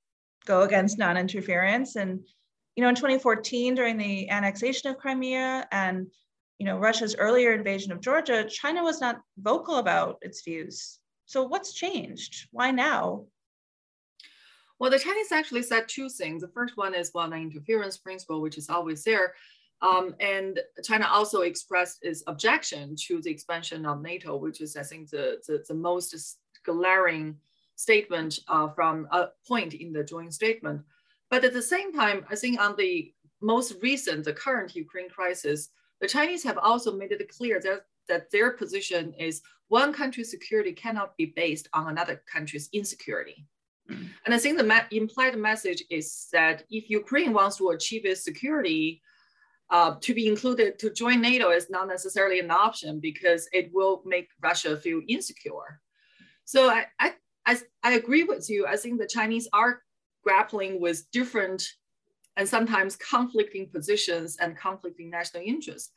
go 0.45 0.61
against 0.61 0.97
non-interference. 0.97 1.95
And 1.95 2.19
you 2.75 2.83
know, 2.83 2.89
in 2.89 2.95
2014, 2.95 3.75
during 3.75 3.97
the 3.97 4.29
annexation 4.29 4.89
of 4.89 4.97
Crimea 4.97 5.67
and 5.71 6.07
you 6.63 6.69
know 6.69 6.77
Russia's 6.77 7.13
earlier 7.19 7.51
invasion 7.51 7.91
of 7.91 7.99
Georgia, 7.99 8.45
China 8.45 8.83
was 8.83 9.01
not 9.01 9.21
vocal 9.37 9.79
about 9.79 10.17
its 10.21 10.43
views. 10.43 10.99
So 11.25 11.43
what's 11.43 11.73
changed? 11.73 12.47
Why 12.51 12.71
now? 12.71 13.25
Well, 14.79 14.89
the 14.89 14.97
Chinese 14.97 15.33
actually 15.33 15.63
said 15.63 15.89
two 15.89 16.07
things. 16.07 16.41
The 16.41 16.47
first 16.47 16.77
one 16.77 16.95
is 16.95 17.11
well, 17.13 17.29
non-interference 17.29 17.97
principle, 17.97 18.39
which 18.39 18.57
is 18.57 18.69
always 18.69 19.03
there. 19.03 19.33
Um, 19.81 20.15
and 20.21 20.57
China 20.85 21.05
also 21.11 21.41
expressed 21.41 21.99
its 22.01 22.23
objection 22.27 22.95
to 23.07 23.21
the 23.21 23.29
expansion 23.29 23.85
of 23.85 24.01
NATO, 24.01 24.37
which 24.37 24.61
is, 24.61 24.77
I 24.77 24.83
think, 24.83 25.09
the, 25.09 25.41
the, 25.45 25.65
the 25.67 25.75
most 25.75 26.37
glaring 26.63 27.35
statement 27.75 28.39
uh, 28.47 28.69
from 28.69 29.09
a 29.11 29.27
point 29.45 29.73
in 29.73 29.91
the 29.91 30.05
joint 30.05 30.33
statement. 30.33 30.81
But 31.29 31.43
at 31.43 31.51
the 31.51 31.61
same 31.61 31.91
time, 31.91 32.25
I 32.31 32.37
think 32.37 32.61
on 32.61 32.77
the 32.77 33.13
most 33.41 33.75
recent, 33.81 34.23
the 34.23 34.31
current 34.31 34.73
Ukraine 34.77 35.09
crisis, 35.09 35.67
the 36.03 36.09
Chinese 36.09 36.43
have 36.43 36.57
also 36.57 36.91
made 36.91 37.13
it 37.13 37.29
clear 37.29 37.61
that, 37.61 37.85
that 38.09 38.29
their 38.29 38.51
position 38.51 39.13
is 39.13 39.41
one 39.69 39.93
country's 39.93 40.29
security 40.29 40.73
cannot 40.73 41.15
be 41.15 41.27
based 41.33 41.69
on 41.71 41.87
another 41.87 42.21
country's 42.29 42.67
insecurity. 42.73 43.47
Mm. 43.89 44.09
And 44.25 44.35
I 44.35 44.37
think 44.37 44.57
the 44.57 44.65
ma- 44.65 44.89
implied 44.91 45.37
message 45.37 45.81
is 45.89 46.27
that 46.33 46.65
if 46.69 46.89
Ukraine 46.89 47.31
wants 47.31 47.55
to 47.57 47.69
achieve 47.69 48.05
its 48.05 48.21
security, 48.21 49.01
uh, 49.69 49.95
to 50.01 50.13
be 50.13 50.27
included 50.27 50.77
to 50.79 50.91
join 50.91 51.21
NATO 51.21 51.51
is 51.51 51.69
not 51.69 51.87
necessarily 51.87 52.41
an 52.41 52.51
option 52.51 52.99
because 52.99 53.47
it 53.53 53.71
will 53.73 54.03
make 54.05 54.27
Russia 54.41 54.75
feel 54.75 54.99
insecure. 55.07 55.79
So 56.43 56.69
I, 56.69 56.85
I, 56.99 57.13
I, 57.45 57.57
I 57.81 57.93
agree 57.93 58.25
with 58.25 58.49
you. 58.49 58.67
I 58.67 58.75
think 58.75 58.99
the 58.99 59.07
Chinese 59.07 59.47
are 59.53 59.81
grappling 60.21 60.81
with 60.81 61.09
different 61.11 61.63
and 62.37 62.47
sometimes 62.47 62.95
conflicting 62.95 63.69
positions 63.69 64.37
and 64.37 64.57
conflicting 64.57 65.09
national 65.09 65.43
interests. 65.43 65.91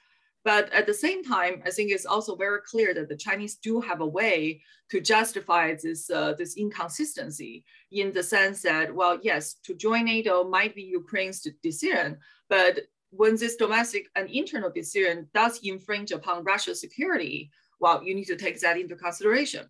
But 0.45 0.73
at 0.73 0.87
the 0.87 0.95
same 0.95 1.25
time, 1.25 1.61
I 1.67 1.71
think 1.71 1.91
it's 1.91 2.07
also 2.07 2.37
very 2.37 2.61
clear 2.65 2.95
that 2.95 3.09
the 3.09 3.17
Chinese 3.17 3.57
do 3.57 3.81
have 3.81 4.01
a 4.01 4.07
way 4.07 4.63
to 4.91 5.01
justify 5.01 5.75
this, 5.75 6.09
uh, 6.09 6.35
this 6.39 6.57
inconsistency 6.57 7.65
in 7.91 8.13
the 8.13 8.23
sense 8.23 8.63
that, 8.63 8.95
well, 8.95 9.19
yes, 9.23 9.55
to 9.65 9.75
join 9.75 10.05
NATO 10.05 10.45
might 10.45 10.75
be 10.77 10.83
Ukraine's 10.83 11.41
decision, 11.63 12.19
but 12.49 12.83
when 13.11 13.37
this 13.37 13.57
domestic 13.57 14.07
and 14.15 14.31
internal 14.31 14.71
decision 14.71 15.29
does 15.35 15.59
infringe 15.65 16.13
upon 16.13 16.45
Russia's 16.45 16.81
security, 16.81 17.51
well, 17.81 18.03
you 18.05 18.15
need 18.15 18.27
to 18.27 18.37
take 18.37 18.61
that 18.61 18.79
into 18.79 18.95
consideration. 18.95 19.69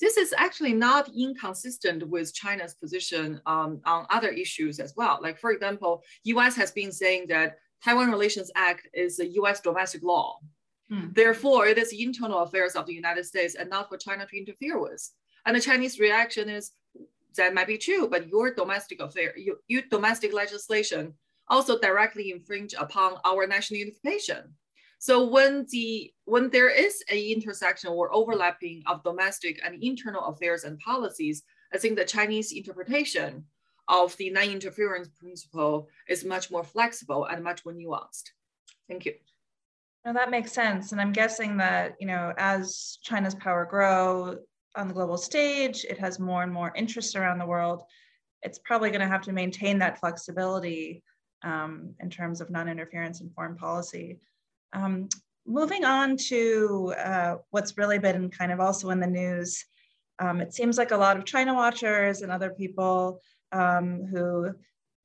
This 0.00 0.16
is 0.16 0.34
actually 0.36 0.74
not 0.74 1.08
inconsistent 1.16 2.06
with 2.06 2.34
China's 2.34 2.74
position 2.74 3.40
um, 3.46 3.80
on 3.84 4.06
other 4.10 4.28
issues 4.28 4.78
as 4.78 4.94
well. 4.96 5.18
Like 5.22 5.38
for 5.38 5.52
example, 5.52 6.02
US 6.24 6.54
has 6.56 6.70
been 6.70 6.92
saying 6.92 7.26
that 7.28 7.56
Taiwan 7.82 8.10
Relations 8.10 8.50
Act 8.54 8.88
is 8.92 9.20
a 9.20 9.28
US 9.40 9.60
domestic 9.60 10.02
law. 10.02 10.38
Hmm. 10.90 11.08
Therefore, 11.12 11.66
it 11.66 11.78
is 11.78 11.92
internal 11.92 12.40
affairs 12.40 12.74
of 12.74 12.86
the 12.86 12.94
United 12.94 13.24
States 13.24 13.54
and 13.54 13.70
not 13.70 13.88
for 13.88 13.96
China 13.96 14.26
to 14.26 14.38
interfere 14.38 14.78
with. 14.78 15.10
And 15.44 15.56
the 15.56 15.60
Chinese 15.60 15.98
reaction 15.98 16.48
is 16.48 16.72
that 17.36 17.54
might 17.54 17.66
be 17.66 17.78
true, 17.78 18.08
but 18.08 18.28
your 18.28 18.54
domestic 18.54 19.00
affair, 19.00 19.36
your, 19.36 19.56
your 19.68 19.82
domestic 19.90 20.32
legislation 20.32 21.14
also 21.48 21.78
directly 21.78 22.32
infringe 22.32 22.74
upon 22.78 23.14
our 23.24 23.46
national 23.46 23.78
unification. 23.78 24.54
So 24.98 25.26
when 25.28 25.66
the 25.70 26.12
when 26.24 26.50
there 26.50 26.70
is 26.70 27.02
a 27.10 27.32
intersection 27.32 27.90
or 27.90 28.14
overlapping 28.14 28.82
of 28.86 29.02
domestic 29.02 29.60
and 29.64 29.82
internal 29.82 30.24
affairs 30.26 30.64
and 30.64 30.78
policies, 30.78 31.42
I 31.72 31.78
think 31.78 31.96
the 31.96 32.04
Chinese 32.04 32.52
interpretation 32.52 33.44
of 33.88 34.16
the 34.16 34.30
non-interference 34.30 35.08
principle 35.08 35.88
is 36.08 36.24
much 36.24 36.50
more 36.50 36.64
flexible 36.64 37.26
and 37.26 37.44
much 37.44 37.64
more 37.64 37.74
nuanced. 37.74 38.30
Thank 38.88 39.04
you. 39.04 39.14
No, 40.04 40.12
that 40.12 40.30
makes 40.30 40.52
sense. 40.52 40.92
And 40.92 41.00
I'm 41.00 41.12
guessing 41.12 41.56
that, 41.58 41.96
you 42.00 42.06
know, 42.06 42.32
as 42.38 42.98
China's 43.02 43.34
power 43.34 43.64
grow 43.64 44.38
on 44.76 44.88
the 44.88 44.94
global 44.94 45.16
stage, 45.16 45.84
it 45.84 45.98
has 45.98 46.18
more 46.18 46.42
and 46.42 46.52
more 46.52 46.72
interest 46.76 47.16
around 47.16 47.38
the 47.38 47.46
world. 47.46 47.82
It's 48.42 48.60
probably 48.60 48.90
going 48.90 49.00
to 49.00 49.08
have 49.08 49.22
to 49.22 49.32
maintain 49.32 49.78
that 49.78 49.98
flexibility 49.98 51.02
um, 51.42 51.94
in 52.00 52.10
terms 52.10 52.40
of 52.40 52.50
non-interference 52.50 53.20
in 53.20 53.30
foreign 53.30 53.56
policy. 53.56 54.20
Um, 54.72 55.08
moving 55.46 55.84
on 55.84 56.16
to 56.16 56.94
uh, 56.98 57.36
what's 57.50 57.78
really 57.78 57.98
been 57.98 58.30
kind 58.30 58.52
of 58.52 58.60
also 58.60 58.90
in 58.90 59.00
the 59.00 59.06
news, 59.06 59.64
um, 60.18 60.40
it 60.40 60.54
seems 60.54 60.78
like 60.78 60.90
a 60.90 60.96
lot 60.96 61.16
of 61.16 61.24
China 61.24 61.54
watchers 61.54 62.22
and 62.22 62.32
other 62.32 62.50
people 62.50 63.20
um, 63.52 64.04
who 64.10 64.50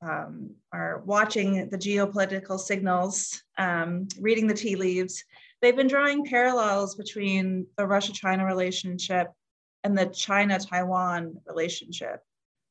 um, 0.02 0.50
are 0.72 1.02
watching 1.04 1.68
the 1.68 1.78
geopolitical 1.78 2.58
signals, 2.58 3.42
um, 3.58 4.08
reading 4.20 4.46
the 4.46 4.54
tea 4.54 4.74
leaves, 4.74 5.24
they've 5.60 5.76
been 5.76 5.86
drawing 5.86 6.24
parallels 6.24 6.96
between 6.96 7.66
the 7.78 7.86
Russia-China 7.86 8.44
relationship 8.44 9.28
and 9.84 9.96
the 9.96 10.06
China-Taiwan 10.06 11.36
relationship. 11.46 12.20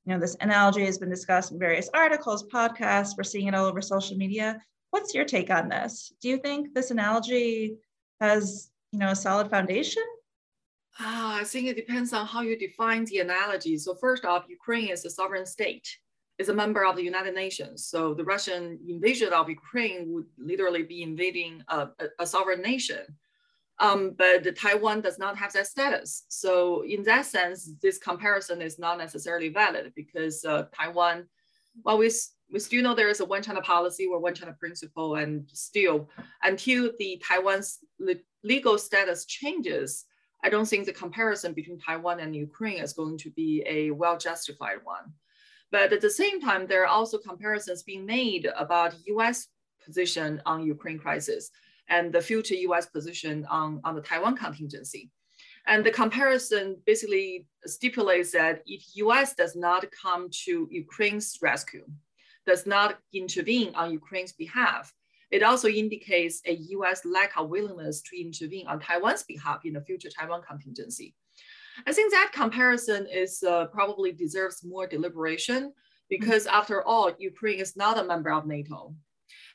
You 0.06 0.14
know, 0.14 0.20
this 0.20 0.36
analogy 0.42 0.86
has 0.86 0.98
been 0.98 1.10
discussed 1.10 1.52
in 1.52 1.60
various 1.60 1.90
articles, 1.94 2.48
podcasts, 2.48 3.16
we're 3.18 3.24
seeing 3.24 3.48
it 3.48 3.56
all 3.56 3.66
over 3.66 3.82
social 3.82 4.18
media. 4.18 4.62
What's 4.92 5.14
your 5.14 5.26
take 5.26 5.50
on 5.50 5.70
this? 5.70 6.14
Do 6.22 6.30
you 6.30 6.38
think 6.38 6.74
this 6.74 6.92
analogy 6.92 7.78
has, 8.20 8.70
you 8.92 9.00
know, 9.00 9.12
a 9.12 9.16
solid 9.16 9.50
foundation? 9.50 10.04
Ah, 11.00 11.40
I 11.40 11.46
think 11.46 11.68
it 11.68 11.78
depends 11.78 12.12
on 12.14 12.28
how 12.28 12.42
you 12.42 12.58
define 12.58 13.06
the 13.06 13.20
analogy. 13.20 13.78
So 13.78 13.96
first 13.96 14.26
off, 14.26 14.46
Ukraine 14.50 14.90
is 14.90 15.06
a 15.06 15.10
sovereign 15.10 15.46
state, 15.46 15.88
is 16.38 16.50
a 16.50 16.54
member 16.54 16.86
of 16.86 16.98
the 16.98 17.04
United 17.04 17.34
Nations. 17.34 17.86
So 17.86 18.14
the 18.14 18.26
Russian 18.26 18.80
invasion 18.88 19.32
of 19.32 19.50
Ukraine 19.50 20.12
would 20.12 20.26
literally 20.38 20.84
be 20.84 21.02
invading 21.02 21.64
a, 21.70 21.88
a, 22.00 22.06
a 22.20 22.28
sovereign 22.28 22.62
nation. 22.62 23.04
Um, 23.80 24.14
but 24.16 24.56
Taiwan 24.58 25.02
does 25.02 25.18
not 25.18 25.38
have 25.38 25.54
that 25.54 25.66
status. 25.66 26.26
So 26.28 26.84
in 26.84 27.02
that 27.04 27.26
sense, 27.26 27.72
this 27.82 27.98
comparison 27.98 28.62
is 28.62 28.78
not 28.78 28.98
necessarily 28.98 29.50
valid 29.50 29.94
because 29.96 30.46
uh, 30.46 30.66
Taiwan 30.78 31.28
while 31.84 31.98
we, 31.98 32.12
we 32.52 32.60
still 32.60 32.84
know 32.84 32.94
there 32.94 33.10
is 33.10 33.22
a 33.22 33.26
one 33.26 33.42
China 33.42 33.62
policy 33.62 34.08
or 34.08 34.20
one 34.20 34.36
China 34.36 34.54
principle, 34.60 35.16
and 35.16 35.50
still 35.52 36.10
until 36.44 36.92
the 37.00 37.22
Taiwan's 37.26 37.80
legal 38.44 38.78
status 38.78 39.26
changes, 39.26 40.06
I 40.44 40.50
don't 40.50 40.68
think 40.68 40.86
the 40.86 40.94
comparison 40.94 41.54
between 41.54 41.80
Taiwan 41.80 42.20
and 42.20 42.36
Ukraine 42.36 42.84
is 42.84 42.94
going 42.94 43.18
to 43.20 43.30
be 43.32 43.64
a 43.68 43.92
well 43.92 44.18
justified 44.18 44.80
one. 44.84 45.14
But 45.72 45.94
at 45.94 46.02
the 46.02 46.10
same 46.10 46.42
time, 46.42 46.68
there 46.68 46.84
are 46.84 46.88
also 46.88 47.18
comparisons 47.18 47.84
being 47.84 48.06
made 48.06 48.50
about 48.58 48.96
US 49.06 49.48
position 49.86 50.42
on 50.46 50.66
Ukraine 50.66 51.00
crisis 51.00 51.50
and 51.88 52.12
the 52.12 52.22
future 52.22 52.56
US 52.56 52.88
position 52.88 53.46
on, 53.50 53.80
on 53.84 53.96
the 53.96 54.02
Taiwan 54.02 54.36
contingency. 54.36 55.10
And 55.68 55.86
the 55.86 55.92
comparison 55.92 56.78
basically 56.86 57.46
stipulates 57.66 58.32
that 58.32 58.64
if 58.66 58.84
US 58.96 59.36
does 59.36 59.56
not 59.56 59.86
come 59.92 60.28
to 60.46 60.68
Ukraine's 60.72 61.38
rescue, 61.42 61.86
does 62.46 62.66
not 62.66 62.98
intervene 63.14 63.74
on 63.76 63.92
Ukraine's 63.92 64.34
behalf, 64.34 64.94
it 65.32 65.44
also 65.44 65.70
indicates 65.70 66.42
a 66.46 66.54
US 66.76 67.06
lack 67.06 67.32
of 67.38 67.50
willingness 67.50 68.02
to 68.04 68.22
intervene 68.22 68.68
on 68.68 68.80
Taiwan's 68.80 69.24
behalf 69.24 69.62
in 69.66 69.74
the 69.74 69.82
future 69.82 70.10
Taiwan 70.10 70.42
contingency. 70.42 71.16
I 71.88 71.94
think 71.94 72.12
that 72.12 72.32
comparison 72.34 73.08
is 73.08 73.42
uh, 73.44 73.66
probably 73.68 74.12
deserves 74.12 74.64
more 74.64 74.86
deliberation 74.88 75.74
because 76.10 76.46
after 76.46 76.84
all, 76.84 77.12
Ukraine 77.18 77.60
is 77.60 77.78
not 77.78 77.98
a 77.98 78.04
member 78.04 78.32
of 78.32 78.46
NATO. 78.46 78.94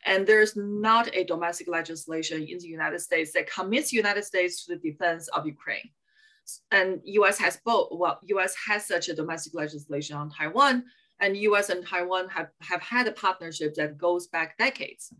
And 0.06 0.26
there's 0.26 0.56
not 0.56 1.14
a 1.14 1.24
domestic 1.24 1.68
legislation 1.68 2.42
in 2.42 2.58
the 2.58 2.68
United 2.68 3.00
States 3.00 3.32
that 3.32 3.50
commits 3.50 3.92
United 3.92 4.24
States 4.24 4.64
to 4.64 4.74
the 4.74 4.90
defense 4.90 5.28
of 5.28 5.46
Ukraine. 5.46 5.90
And 6.70 7.00
US 7.04 7.38
has 7.38 7.58
both, 7.64 7.88
well, 7.90 8.20
US 8.24 8.54
has 8.68 8.86
such 8.86 9.08
a 9.08 9.14
domestic 9.14 9.52
legislation 9.52 10.16
on 10.16 10.30
Taiwan, 10.30 10.84
and 11.20 11.36
US 11.36 11.70
and 11.70 11.86
Taiwan 11.86 12.28
have, 12.28 12.48
have 12.60 12.82
had 12.82 13.06
a 13.06 13.12
partnership 13.12 13.74
that 13.74 13.98
goes 13.98 14.26
back 14.26 14.58
decades. 14.58 15.12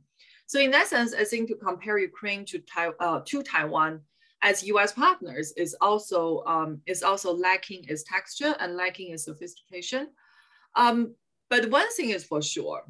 So 0.47 0.61
in 0.61 0.71
that 0.71 0.87
sense, 0.87 1.15
I 1.15 1.25
think 1.25 1.49
to 1.49 1.57
compare 1.57 1.99
Ukraine 1.99 2.45
to, 2.47 2.63
uh, 3.01 3.21
to 3.25 3.43
Taiwan 3.43 4.01
as 4.43 4.63
U.S. 4.65 4.93
partners 4.93 5.53
is 5.57 5.75
also 5.81 6.45
um, 6.47 6.81
is 6.87 7.03
also 7.03 7.35
lacking 7.35 7.85
its 7.89 8.05
texture 8.05 8.55
and 8.61 8.77
lacking 8.77 9.13
its 9.13 9.25
sophistication. 9.25 10.09
Um, 10.77 11.15
but 11.49 11.71
one 11.71 11.91
thing 11.93 12.11
is 12.11 12.25
for 12.25 12.43
sure, 12.43 12.83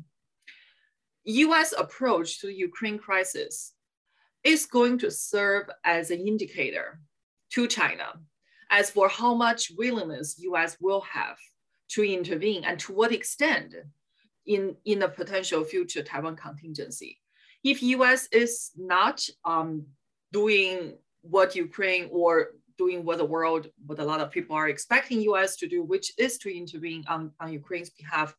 U.S. 1.24 1.72
approach 1.76 2.40
to 2.40 2.48
the 2.48 2.54
Ukraine 2.54 2.98
crisis 2.98 3.72
is 4.44 4.66
going 4.66 4.98
to 4.98 5.10
serve 5.10 5.68
as 5.84 6.10
an 6.10 6.26
indicator 6.26 7.00
to 7.50 7.66
China 7.66 8.08
as 8.70 8.90
for 8.90 9.08
how 9.08 9.34
much 9.34 9.72
willingness 9.78 10.36
U.S. 10.40 10.76
will 10.80 11.02
have 11.02 11.38
to 11.88 12.02
intervene 12.02 12.64
and 12.64 12.78
to 12.80 12.92
what 12.92 13.12
extent 13.12 13.74
in, 14.46 14.76
in 14.84 15.02
a 15.02 15.08
potential 15.08 15.64
future 15.64 16.02
Taiwan 16.02 16.36
contingency. 16.36 17.20
If 17.64 17.82
U.S. 17.82 18.28
is 18.32 18.70
not 18.76 19.26
um, 19.44 19.86
doing 20.32 20.94
what 21.22 21.56
Ukraine 21.56 22.08
or 22.12 22.52
doing 22.78 23.04
what 23.04 23.18
the 23.18 23.24
world, 23.24 23.68
what 23.86 23.98
a 23.98 24.04
lot 24.04 24.20
of 24.20 24.30
people 24.30 24.54
are 24.54 24.68
expecting 24.68 25.20
US 25.22 25.56
to 25.56 25.66
do, 25.66 25.82
which 25.82 26.12
is 26.18 26.38
to 26.38 26.56
intervene 26.56 27.04
on, 27.08 27.32
on 27.40 27.52
Ukraine's 27.52 27.90
behalf, 27.90 28.34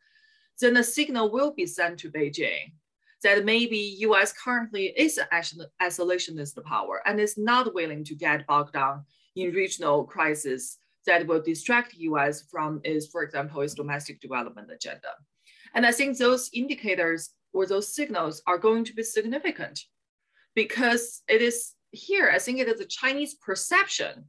then 0.61 0.77
a 0.77 0.83
signal 0.83 1.31
will 1.31 1.51
be 1.51 1.65
sent 1.65 1.99
to 1.99 2.11
Beijing 2.11 2.71
that 3.23 3.45
maybe 3.45 3.97
US 3.99 4.31
currently 4.33 4.93
is 4.95 5.17
an 5.17 5.25
isolationist 5.81 6.63
power 6.63 7.01
and 7.05 7.19
is 7.19 7.37
not 7.37 7.73
willing 7.73 8.03
to 8.05 8.15
get 8.15 8.45
bogged 8.47 8.73
down 8.73 9.05
in 9.35 9.51
regional 9.51 10.03
crisis 10.03 10.77
that 11.07 11.25
will 11.25 11.41
distract 11.41 11.95
US 11.95 12.43
from 12.43 12.79
its, 12.83 13.07
for 13.07 13.23
example, 13.23 13.61
its 13.61 13.73
domestic 13.73 14.21
development 14.21 14.69
agenda. 14.71 15.09
And 15.73 15.85
I 15.85 15.91
think 15.91 16.17
those 16.17 16.49
indicators 16.53 17.31
or 17.53 17.65
those 17.65 17.95
signals 17.95 18.41
are 18.45 18.57
going 18.57 18.83
to 18.85 18.93
be 18.93 19.03
significant 19.03 19.79
because 20.53 21.23
it 21.27 21.41
is 21.41 21.73
here, 21.91 22.29
I 22.33 22.39
think 22.39 22.59
it 22.59 22.67
is 22.67 22.79
the 22.79 22.85
Chinese 22.85 23.35
perception 23.35 24.25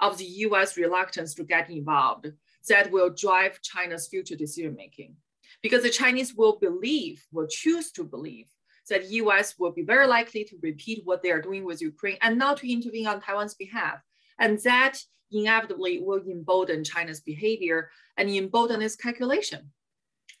of 0.00 0.18
the 0.18 0.24
US 0.46 0.76
reluctance 0.76 1.34
to 1.34 1.44
get 1.44 1.70
involved 1.70 2.26
that 2.68 2.90
will 2.90 3.10
drive 3.10 3.60
China's 3.62 4.08
future 4.08 4.36
decision 4.36 4.74
making. 4.74 5.16
Because 5.62 5.82
the 5.82 5.90
Chinese 5.90 6.34
will 6.34 6.58
believe, 6.58 7.24
will 7.32 7.46
choose 7.48 7.92
to 7.92 8.04
believe 8.04 8.48
that 8.88 9.10
US 9.10 9.58
will 9.58 9.70
be 9.70 9.82
very 9.82 10.06
likely 10.06 10.44
to 10.44 10.56
repeat 10.62 11.02
what 11.04 11.22
they 11.22 11.30
are 11.30 11.40
doing 11.40 11.64
with 11.64 11.80
Ukraine 11.82 12.18
and 12.20 12.38
not 12.38 12.56
to 12.58 12.72
intervene 12.72 13.06
on 13.06 13.20
Taiwan's 13.20 13.54
behalf. 13.54 13.98
And 14.38 14.58
that 14.64 14.98
inevitably 15.32 16.00
will 16.00 16.22
embolden 16.28 16.84
China's 16.84 17.20
behavior 17.20 17.90
and 18.16 18.28
embolden 18.28 18.82
its 18.82 18.96
calculation. 18.96 19.70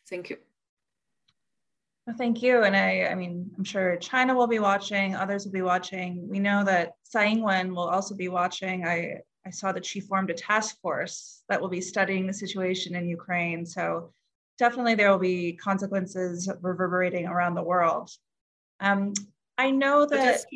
Thank 0.08 0.30
you. 0.30 0.36
Well, 2.06 2.16
thank 2.16 2.42
you. 2.42 2.64
And 2.64 2.76
I, 2.76 3.08
I 3.10 3.14
mean, 3.14 3.50
I'm 3.56 3.64
sure 3.64 3.96
China 3.96 4.34
will 4.34 4.48
be 4.48 4.58
watching, 4.58 5.14
others 5.14 5.44
will 5.44 5.52
be 5.52 5.62
watching. 5.62 6.28
We 6.28 6.40
know 6.40 6.64
that 6.64 6.94
Tsai 7.04 7.26
Ing-wen 7.26 7.74
will 7.74 7.88
also 7.88 8.14
be 8.16 8.28
watching. 8.28 8.84
I, 8.84 9.20
I 9.46 9.50
saw 9.50 9.72
that 9.72 9.86
she 9.86 10.00
formed 10.00 10.30
a 10.30 10.34
task 10.34 10.80
force 10.80 11.44
that 11.48 11.60
will 11.60 11.68
be 11.68 11.80
studying 11.80 12.26
the 12.26 12.32
situation 12.32 12.96
in 12.96 13.08
Ukraine. 13.08 13.64
So 13.64 14.12
definitely 14.58 14.96
there 14.96 15.10
will 15.10 15.18
be 15.18 15.52
consequences 15.52 16.48
reverberating 16.60 17.26
around 17.26 17.54
the 17.54 17.62
world. 17.62 18.10
Um, 18.80 19.14
I 19.56 19.70
know 19.70 20.04
that. 20.06 20.32
Just 20.32 20.46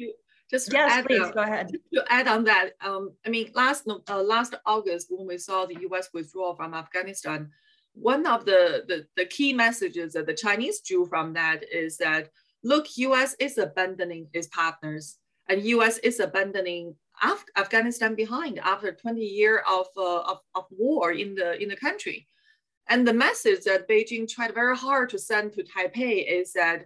just 0.51 0.73
yes, 0.73 1.05
please 1.07 1.31
go 1.33 1.41
ahead. 1.41 1.73
To 1.95 2.05
add 2.09 2.29
on 2.29 2.45
that, 2.45 2.71
um, 2.81 3.13
I 3.27 3.31
mean, 3.31 3.51
last 3.55 3.89
uh, 3.89 4.23
last 4.23 4.55
August 4.65 5.09
when 5.11 5.27
we 5.27 5.39
saw 5.39 5.67
the 5.67 5.81
U.S. 5.81 6.09
withdrawal 6.13 6.55
from 6.55 6.75
Afghanistan, 6.75 7.51
one 7.97 8.27
of 8.27 8.45
the, 8.45 8.85
the, 8.87 9.07
the 9.17 9.25
key 9.25 9.53
messages 9.53 10.13
that 10.13 10.27
the 10.27 10.35
Chinese 10.35 10.81
drew 10.81 11.07
from 11.07 11.33
that 11.33 11.65
is 11.73 11.97
that, 11.97 12.29
look, 12.63 12.87
US 12.99 13.35
is 13.41 13.59
abandoning 13.59 14.29
its 14.35 14.47
partners 14.49 15.19
and 15.49 15.63
US 15.63 15.99
is 15.99 16.21
abandoning 16.21 16.95
Af 17.23 17.43
Afghanistan 17.57 18.15
behind 18.15 18.59
after 18.59 18.93
20 18.93 19.23
years 19.23 19.61
of, 19.69 19.87
uh, 19.97 20.21
of, 20.21 20.41
of 20.55 20.67
war 20.71 21.13
in 21.13 21.35
the, 21.35 21.61
in 21.61 21.71
the 21.71 21.77
country. 21.77 22.27
And 22.89 23.09
the 23.09 23.15
message 23.15 23.65
that 23.65 23.89
Beijing 23.89 24.29
tried 24.29 24.55
very 24.55 24.77
hard 24.77 25.09
to 25.11 25.19
send 25.19 25.55
to 25.55 25.65
Taipei 25.65 26.31
is 26.31 26.53
that 26.53 26.85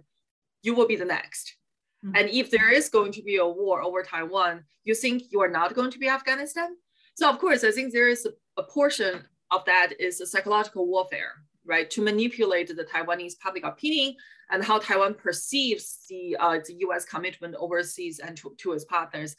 you 0.63 0.73
will 0.73 0.87
be 0.87 0.95
the 0.95 1.05
next. 1.05 1.57
Mm 2.03 2.11
-hmm. 2.11 2.19
And 2.19 2.29
if 2.29 2.49
there 2.49 2.71
is 2.77 2.89
going 2.89 3.13
to 3.13 3.23
be 3.23 3.37
a 3.37 3.53
war 3.61 3.81
over 3.81 4.03
Taiwan, 4.03 4.65
you 4.83 4.95
think 4.95 5.31
you 5.31 5.41
are 5.41 5.51
not 5.59 5.73
going 5.73 5.91
to 5.91 5.99
be 5.99 6.09
Afghanistan? 6.09 6.77
So 7.13 7.29
of 7.29 7.37
course, 7.37 7.67
I 7.67 7.71
think 7.71 7.91
there 7.91 8.11
is 8.15 8.25
a, 8.25 8.33
a 8.57 8.63
portion 8.63 9.27
of 9.51 9.65
that 9.65 9.89
is 9.99 10.21
a 10.21 10.25
psychological 10.25 10.87
warfare, 10.87 11.33
right? 11.65 11.89
To 11.91 12.01
manipulate 12.01 12.67
the 12.75 12.85
Taiwanese 12.85 13.37
public 13.39 13.63
opinion 13.65 14.15
and 14.49 14.63
how 14.63 14.79
Taiwan 14.79 15.13
perceives 15.13 16.05
the, 16.09 16.35
uh, 16.39 16.59
the 16.67 16.75
US 16.85 17.05
commitment 17.05 17.55
overseas 17.55 18.19
and 18.19 18.35
to, 18.37 18.55
to 18.57 18.73
its 18.73 18.85
partners. 18.85 19.35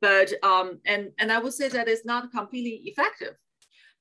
But, 0.00 0.32
um, 0.42 0.80
and, 0.84 1.12
and 1.18 1.32
I 1.32 1.38
would 1.38 1.54
say 1.54 1.68
that 1.68 1.88
it's 1.88 2.04
not 2.04 2.30
completely 2.30 2.82
effective, 2.84 3.36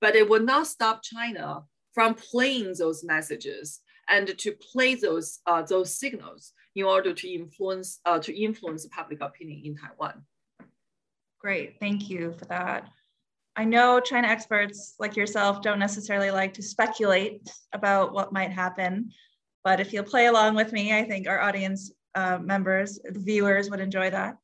but 0.02 0.16
it 0.16 0.28
will 0.28 0.42
not 0.44 0.68
stop 0.68 1.02
China 1.02 1.64
from 1.94 2.14
playing 2.16 2.74
those 2.78 3.04
messages 3.04 3.82
and 4.10 4.38
to 4.38 4.52
play 4.52 4.96
those, 4.96 5.40
uh, 5.46 5.62
those 5.62 5.98
signals 5.98 6.52
in 6.76 6.86
order 6.86 7.14
to 7.14 7.30
influence, 7.30 8.00
uh, 8.06 8.20
to 8.20 8.34
influence 8.36 8.86
public 8.88 9.22
opinion 9.22 9.62
in 9.64 9.76
Taiwan. 9.76 10.24
Great, 11.40 11.80
thank 11.80 12.10
you 12.10 12.34
for 12.40 12.46
that. 12.46 12.90
I 13.56 13.66
know 13.66 14.00
China 14.00 14.28
experts 14.28 14.96
like 15.00 15.16
yourself 15.16 15.62
don't 15.62 15.78
necessarily 15.78 16.32
like 16.32 16.54
to 16.56 16.64
speculate 16.64 17.48
about 17.74 18.14
what 18.14 18.34
might 18.34 18.52
happen, 18.52 19.12
but 19.64 19.80
if 19.80 19.94
you'll 19.94 20.04
play 20.04 20.26
along 20.26 20.56
with 20.56 20.72
me, 20.72 20.98
I 20.98 21.04
think 21.04 21.28
our 21.28 21.40
audience 21.40 21.92
uh, 22.16 22.40
members, 22.42 23.00
viewers 23.10 23.70
would 23.70 23.80
enjoy 23.80 24.10
that. 24.10 24.38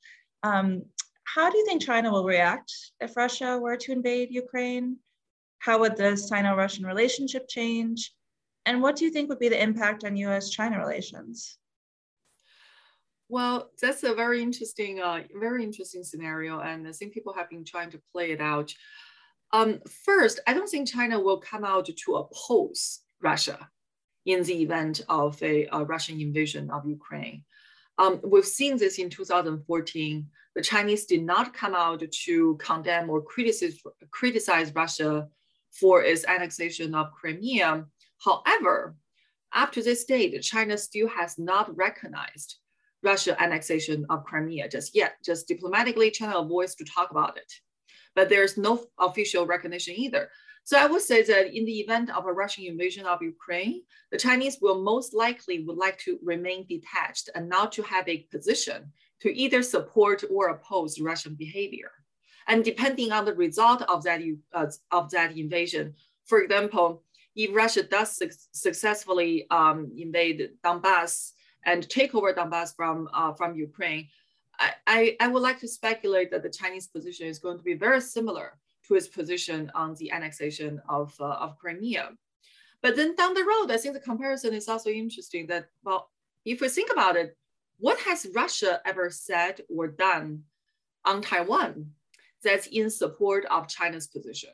Um, 0.43 0.83
how 1.23 1.49
do 1.49 1.57
you 1.57 1.65
think 1.65 1.81
China 1.81 2.11
will 2.11 2.25
react 2.25 2.71
if 2.99 3.15
Russia 3.15 3.59
were 3.59 3.77
to 3.77 3.91
invade 3.91 4.29
Ukraine? 4.31 4.97
How 5.59 5.77
would 5.79 5.95
the 5.95 6.15
Sino-Russian 6.15 6.85
relationship 6.85 7.47
change? 7.47 8.13
And 8.65 8.81
what 8.81 8.95
do 8.95 9.05
you 9.05 9.11
think 9.11 9.29
would 9.29 9.39
be 9.39 9.49
the 9.49 9.61
impact 9.61 10.03
on 10.03 10.15
US-China 10.15 10.79
relations? 10.79 11.58
Well, 13.31 13.69
that's 13.79 14.03
a 14.03 14.15
very 14.15 14.41
interesting, 14.41 14.99
uh, 15.01 15.21
very 15.39 15.63
interesting 15.63 16.03
scenario, 16.03 16.61
and 16.61 16.87
I 16.87 16.91
think 16.91 17.13
people 17.13 17.33
have 17.33 17.47
been 17.47 17.63
trying 17.63 17.91
to 17.91 18.01
play 18.11 18.31
it 18.31 18.41
out. 18.41 18.73
Um, 19.53 19.79
first, 20.03 20.39
I 20.47 20.53
don't 20.55 20.67
think 20.67 20.87
China 20.87 21.19
will 21.19 21.39
come 21.39 21.63
out 21.63 21.87
to 21.95 22.15
oppose 22.15 23.01
Russia 23.21 23.69
in 24.25 24.43
the 24.43 24.63
event 24.63 25.01
of 25.09 25.41
a, 25.43 25.67
a 25.71 25.83
Russian 25.83 26.19
invasion 26.19 26.71
of 26.71 26.87
Ukraine. 26.87 27.43
Um, 27.99 28.19
we've 28.23 28.45
seen 28.45 28.77
this 28.77 28.97
in 28.97 29.11
2014. 29.11 30.27
The 30.55 30.61
Chinese 30.63 31.05
did 31.05 31.23
not 31.23 31.53
come 31.53 31.75
out 31.75 32.01
to 32.11 32.55
condemn 32.57 33.11
or 33.11 33.21
criticize, 33.21 33.79
criticize 34.09 34.73
Russia 34.73 35.27
for 35.71 36.01
its 36.01 36.25
annexation 36.25 36.95
of 36.95 37.11
Crimea. 37.11 37.85
However, 38.25 38.95
up 39.53 39.71
to 39.73 39.83
this 39.83 40.05
date, 40.05 40.41
China 40.41 40.77
still 40.79 41.07
has 41.09 41.37
not 41.37 41.75
recognized 41.77 42.57
Russia 43.03 43.41
annexation 43.41 44.05
of 44.09 44.23
Crimea 44.25 44.69
just 44.69 44.95
yet. 44.95 45.13
Just 45.23 45.47
diplomatically, 45.47 46.11
China 46.11 46.39
avoids 46.39 46.75
to 46.75 46.85
talk 46.85 47.11
about 47.11 47.37
it. 47.37 47.51
But 48.15 48.29
there's 48.29 48.57
no 48.57 48.85
official 48.99 49.45
recognition 49.45 49.95
either. 49.97 50.29
So 50.63 50.77
I 50.77 50.85
would 50.85 51.01
say 51.01 51.23
that 51.23 51.55
in 51.55 51.65
the 51.65 51.79
event 51.79 52.09
of 52.15 52.25
a 52.25 52.33
Russian 52.33 52.65
invasion 52.65 53.05
of 53.05 53.21
Ukraine, 53.21 53.81
the 54.11 54.17
Chinese 54.17 54.57
will 54.61 54.83
most 54.83 55.13
likely 55.13 55.63
would 55.63 55.77
like 55.77 55.97
to 55.99 56.19
remain 56.23 56.67
detached 56.67 57.29
and 57.33 57.49
not 57.49 57.71
to 57.73 57.81
have 57.83 58.07
a 58.07 58.27
position 58.31 58.91
to 59.21 59.35
either 59.35 59.63
support 59.63 60.23
or 60.29 60.49
oppose 60.49 60.99
Russian 60.99 61.35
behavior. 61.35 61.91
And 62.47 62.63
depending 62.63 63.11
on 63.11 63.25
the 63.25 63.33
result 63.33 63.81
of 63.83 64.03
that, 64.03 64.21
uh, 64.53 64.67
of 64.91 65.09
that 65.11 65.37
invasion, 65.37 65.95
for 66.25 66.41
example, 66.41 67.03
if 67.35 67.55
Russia 67.55 67.83
does 67.83 68.17
su 68.17 68.29
successfully 68.51 69.45
um, 69.49 69.91
invade 69.97 70.49
Donbass 70.63 71.31
and 71.65 71.89
take 71.89 72.15
over 72.15 72.33
Donbass 72.33 72.75
from, 72.75 73.09
uh, 73.13 73.33
from 73.33 73.55
Ukraine, 73.55 74.07
I, 74.59 74.73
I, 74.87 75.17
I, 75.19 75.27
would 75.27 75.41
like 75.41 75.59
to 75.59 75.67
speculate 75.67 76.31
that 76.31 76.43
the 76.43 76.49
Chinese 76.49 76.87
position 76.87 77.27
is 77.27 77.39
going 77.39 77.57
to 77.57 77.63
be 77.63 77.75
very 77.75 78.01
similar 78.01 78.57
to 78.87 78.95
its 78.95 79.07
position 79.07 79.71
on 79.73 79.95
the 79.95 80.11
annexation 80.11 80.81
of, 80.89 81.13
uh, 81.19 81.25
of 81.25 81.57
Crimea. 81.57 82.11
But 82.81 82.95
then 82.95 83.15
down 83.15 83.33
the 83.33 83.43
road, 83.43 83.71
I 83.71 83.77
think 83.77 83.93
the 83.93 83.99
comparison 83.99 84.53
is 84.53 84.67
also 84.67 84.89
interesting 84.89 85.47
that, 85.47 85.67
well, 85.83 86.09
if 86.45 86.61
we 86.61 86.69
think 86.69 86.91
about 86.91 87.15
it, 87.15 87.37
what 87.77 87.99
has 87.99 88.27
Russia 88.33 88.81
ever 88.85 89.09
said 89.09 89.61
or 89.69 89.87
done 89.87 90.43
on 91.05 91.21
Taiwan 91.21 91.91
that's 92.43 92.67
in 92.67 92.89
support 92.89 93.45
of 93.45 93.67
China's 93.67 94.07
position? 94.07 94.51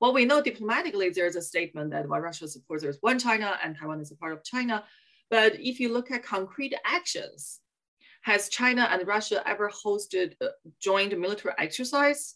Well, 0.00 0.12
we 0.12 0.24
know 0.24 0.40
diplomatically 0.40 1.10
there's 1.10 1.36
a 1.36 1.42
statement 1.42 1.90
that 1.90 2.08
while 2.08 2.20
Russia 2.20 2.46
supports 2.46 2.82
there's 2.82 2.98
one 3.00 3.18
China 3.18 3.58
and 3.62 3.76
Taiwan 3.76 4.00
is 4.00 4.12
a 4.12 4.16
part 4.16 4.32
of 4.32 4.44
China. 4.44 4.84
But 5.30 5.60
if 5.60 5.78
you 5.80 5.92
look 5.92 6.10
at 6.10 6.22
concrete 6.22 6.74
actions, 6.84 7.60
has 8.22 8.48
China 8.48 8.88
and 8.90 9.06
Russia 9.06 9.42
ever 9.46 9.70
hosted 9.70 10.34
a 10.40 10.48
joint 10.80 11.18
military 11.18 11.54
exercise 11.58 12.34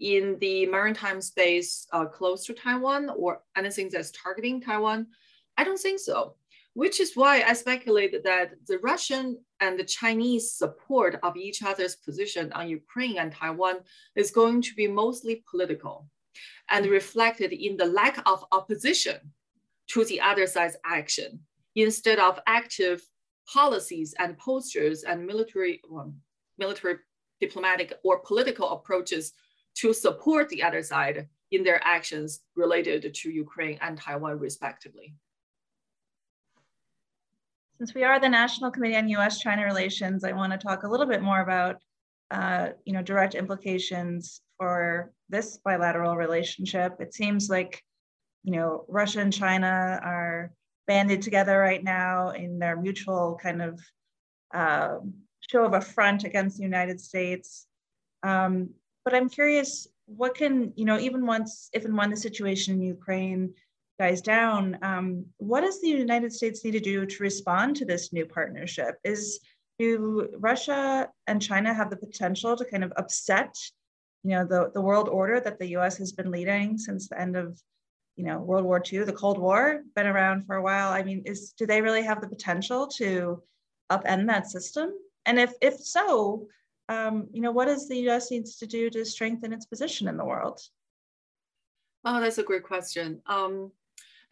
in 0.00 0.38
the 0.40 0.66
maritime 0.66 1.20
space 1.20 1.86
uh, 1.92 2.06
close 2.06 2.44
to 2.46 2.54
Taiwan 2.54 3.10
or 3.10 3.42
anything 3.56 3.88
that's 3.90 4.10
targeting 4.10 4.60
Taiwan? 4.60 5.06
I 5.56 5.64
don't 5.64 5.78
think 5.78 6.00
so, 6.00 6.34
which 6.74 7.00
is 7.00 7.14
why 7.14 7.42
I 7.42 7.52
speculate 7.52 8.24
that 8.24 8.52
the 8.66 8.78
Russian 8.78 9.38
and 9.60 9.78
the 9.78 9.84
Chinese 9.84 10.52
support 10.52 11.18
of 11.22 11.36
each 11.36 11.62
other's 11.62 11.96
position 11.96 12.52
on 12.52 12.68
Ukraine 12.68 13.18
and 13.18 13.32
Taiwan 13.32 13.76
is 14.16 14.30
going 14.30 14.62
to 14.62 14.74
be 14.74 14.88
mostly 14.88 15.44
political 15.50 16.08
and 16.70 16.86
reflected 16.86 17.52
in 17.52 17.76
the 17.76 17.84
lack 17.84 18.22
of 18.26 18.44
opposition 18.52 19.18
to 19.88 20.04
the 20.04 20.20
other 20.20 20.46
side's 20.46 20.76
action 20.84 21.40
instead 21.76 22.18
of 22.18 22.40
active 22.46 23.02
policies 23.52 24.14
and 24.18 24.38
postures 24.38 25.02
and 25.02 25.26
military, 25.26 25.80
well, 25.88 26.12
military 26.58 26.96
diplomatic 27.40 27.94
or 28.04 28.20
political 28.20 28.70
approaches 28.70 29.32
to 29.76 29.92
support 29.92 30.48
the 30.48 30.62
other 30.62 30.82
side 30.82 31.28
in 31.50 31.64
their 31.64 31.80
actions 31.84 32.40
related 32.54 33.12
to 33.14 33.30
Ukraine 33.30 33.78
and 33.80 33.98
Taiwan 33.98 34.38
respectively. 34.38 35.14
Since 37.78 37.94
we 37.94 38.04
are 38.04 38.20
the 38.20 38.28
National 38.28 38.70
Committee 38.70 38.96
on 38.96 39.08
U.S.-China 39.08 39.64
Relations, 39.64 40.22
I 40.22 40.32
want 40.32 40.52
to 40.52 40.58
talk 40.58 40.82
a 40.82 40.88
little 40.88 41.06
bit 41.06 41.22
more 41.22 41.40
about 41.40 41.76
uh, 42.30 42.68
you 42.84 42.92
know, 42.92 43.02
direct 43.02 43.34
implications 43.34 44.40
for 44.56 45.12
this 45.28 45.58
bilateral 45.64 46.16
relationship. 46.16 47.00
It 47.00 47.12
seems 47.12 47.48
like, 47.48 47.82
you 48.44 48.52
know, 48.52 48.84
Russia 48.88 49.20
and 49.20 49.32
China 49.32 50.00
are 50.04 50.52
banded 50.86 51.22
together 51.22 51.58
right 51.58 51.82
now 51.82 52.30
in 52.30 52.58
their 52.58 52.76
mutual 52.76 53.38
kind 53.42 53.62
of 53.62 53.80
uh, 54.54 54.96
show 55.48 55.64
of 55.64 55.74
affront 55.74 56.24
against 56.24 56.56
the 56.56 56.62
United 56.62 57.00
States. 57.00 57.66
Um, 58.22 58.70
but 59.04 59.14
I'm 59.14 59.28
curious, 59.28 59.88
what 60.06 60.34
can, 60.34 60.72
you 60.76 60.84
know, 60.84 60.98
even 60.98 61.26
once, 61.26 61.70
if 61.72 61.84
and 61.84 61.96
when 61.96 62.10
the 62.10 62.16
situation 62.16 62.74
in 62.74 62.82
Ukraine 62.82 63.54
dies 63.98 64.20
down, 64.20 64.78
um, 64.82 65.26
what 65.38 65.60
does 65.60 65.80
the 65.80 65.88
United 65.88 66.32
States 66.32 66.64
need 66.64 66.72
to 66.72 66.80
do 66.80 67.06
to 67.06 67.22
respond 67.22 67.76
to 67.76 67.84
this 67.84 68.12
new 68.12 68.26
partnership? 68.26 68.96
Is 69.04 69.40
do 69.80 70.28
Russia 70.36 71.08
and 71.26 71.40
China 71.40 71.72
have 71.72 71.88
the 71.88 71.96
potential 71.96 72.54
to 72.54 72.66
kind 72.66 72.84
of 72.84 72.92
upset, 72.96 73.54
you 74.22 74.32
know, 74.32 74.44
the, 74.44 74.70
the 74.74 74.80
world 74.80 75.08
order 75.08 75.40
that 75.40 75.58
the 75.58 75.68
US 75.78 75.96
has 75.96 76.12
been 76.12 76.30
leading 76.30 76.76
since 76.76 77.08
the 77.08 77.18
end 77.18 77.34
of, 77.34 77.58
you 78.16 78.24
know, 78.24 78.38
World 78.38 78.64
War 78.64 78.82
II, 78.92 79.04
the 79.04 79.12
Cold 79.12 79.38
War, 79.38 79.82
been 79.94 80.06
around 80.06 80.44
for 80.46 80.56
a 80.56 80.62
while. 80.62 80.90
I 80.92 81.02
mean, 81.02 81.22
is 81.24 81.52
do 81.52 81.66
they 81.66 81.80
really 81.80 82.02
have 82.02 82.20
the 82.20 82.28
potential 82.28 82.86
to 82.98 83.42
upend 83.90 84.26
that 84.26 84.50
system? 84.50 84.92
And 85.26 85.38
if 85.38 85.52
if 85.60 85.78
so, 85.78 86.48
um, 86.88 87.28
you 87.32 87.40
know, 87.40 87.52
what 87.52 87.66
does 87.66 87.88
the 87.88 88.08
US 88.08 88.30
needs 88.30 88.56
to 88.56 88.66
do 88.66 88.90
to 88.90 89.04
strengthen 89.04 89.52
its 89.52 89.66
position 89.66 90.08
in 90.08 90.16
the 90.16 90.24
world? 90.24 90.60
Oh, 92.04 92.20
that's 92.20 92.38
a 92.38 92.42
great 92.42 92.64
question. 92.64 93.20
Um, 93.26 93.72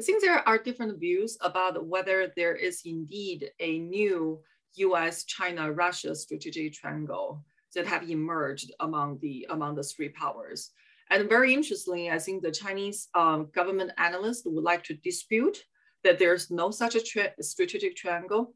I 0.01 0.05
think 0.05 0.23
there 0.23 0.49
are 0.49 0.59
different 0.59 0.99
views 0.99 1.37
about 1.41 1.85
whether 1.87 2.33
there 2.37 2.55
is 2.55 2.83
indeed 2.85 3.51
a 3.61 3.79
new 3.79 4.41
US, 4.77 5.25
China, 5.25 5.73
Russia 5.73 6.15
strategic 6.15 6.73
triangle 6.73 7.45
that 7.75 7.87
have 7.87 8.09
emerged 8.09 8.73
among 8.81 9.19
the, 9.21 9.47
among 9.51 9.75
the 9.75 9.83
three 9.83 10.09
powers. 10.09 10.71
And 11.11 11.29
very 11.29 11.55
interestingly, 11.55 12.11
I 12.11 12.19
think 12.19 12.43
the 12.43 12.51
Chinese 12.51 13.09
um, 13.15 13.49
government 13.55 13.93
analysts 13.97 14.45
would 14.45 14.65
like 14.65 14.85
to 14.85 14.95
dispute 14.95 15.65
that 16.05 16.19
there's 16.19 16.51
no 16.51 16.71
such 16.71 16.95
a 16.97 17.43
strategic 17.43 17.97
triangle. 17.97 18.55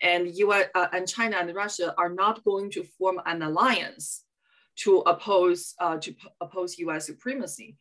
And 0.00 0.34
US 0.36 0.66
uh, 0.74 0.86
and 0.92 1.08
China 1.08 1.36
and 1.40 1.54
Russia 1.54 1.94
are 1.98 2.08
not 2.10 2.44
going 2.44 2.70
to 2.72 2.84
form 2.98 3.20
an 3.26 3.42
alliance 3.42 4.24
to 4.76 4.98
oppose 5.00 5.74
uh, 5.80 5.98
to 5.98 6.14
oppose 6.40 6.78
U.S. 6.78 7.06
supremacy. 7.06 7.76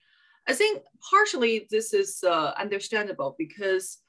I 0.47 0.53
think 0.53 0.81
partially 1.09 1.67
this 1.69 1.93
is 1.93 2.23
uh, 2.23 2.53
understandable 2.57 3.35
because, 3.37 3.99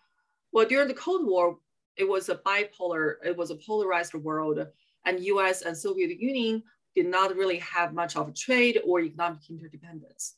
well, 0.53 0.66
during 0.66 0.88
the 0.88 0.94
Cold 0.94 1.27
War, 1.27 1.59
it 1.97 2.09
was 2.09 2.29
a 2.29 2.37
bipolar, 2.37 3.16
it 3.25 3.37
was 3.37 3.51
a 3.51 3.57
polarized 3.57 4.14
world, 4.14 4.64
and 5.05 5.21
U.S. 5.21 5.62
and 5.62 5.77
Soviet 5.77 6.18
Union 6.18 6.62
did 6.98 7.06
not 7.06 7.37
really 7.37 7.58
have 7.58 7.94
much 7.94 8.16
of 8.16 8.28
a 8.28 8.32
trade 8.32 8.80
or 8.84 9.00
economic 9.00 9.48
interdependence. 9.48 10.34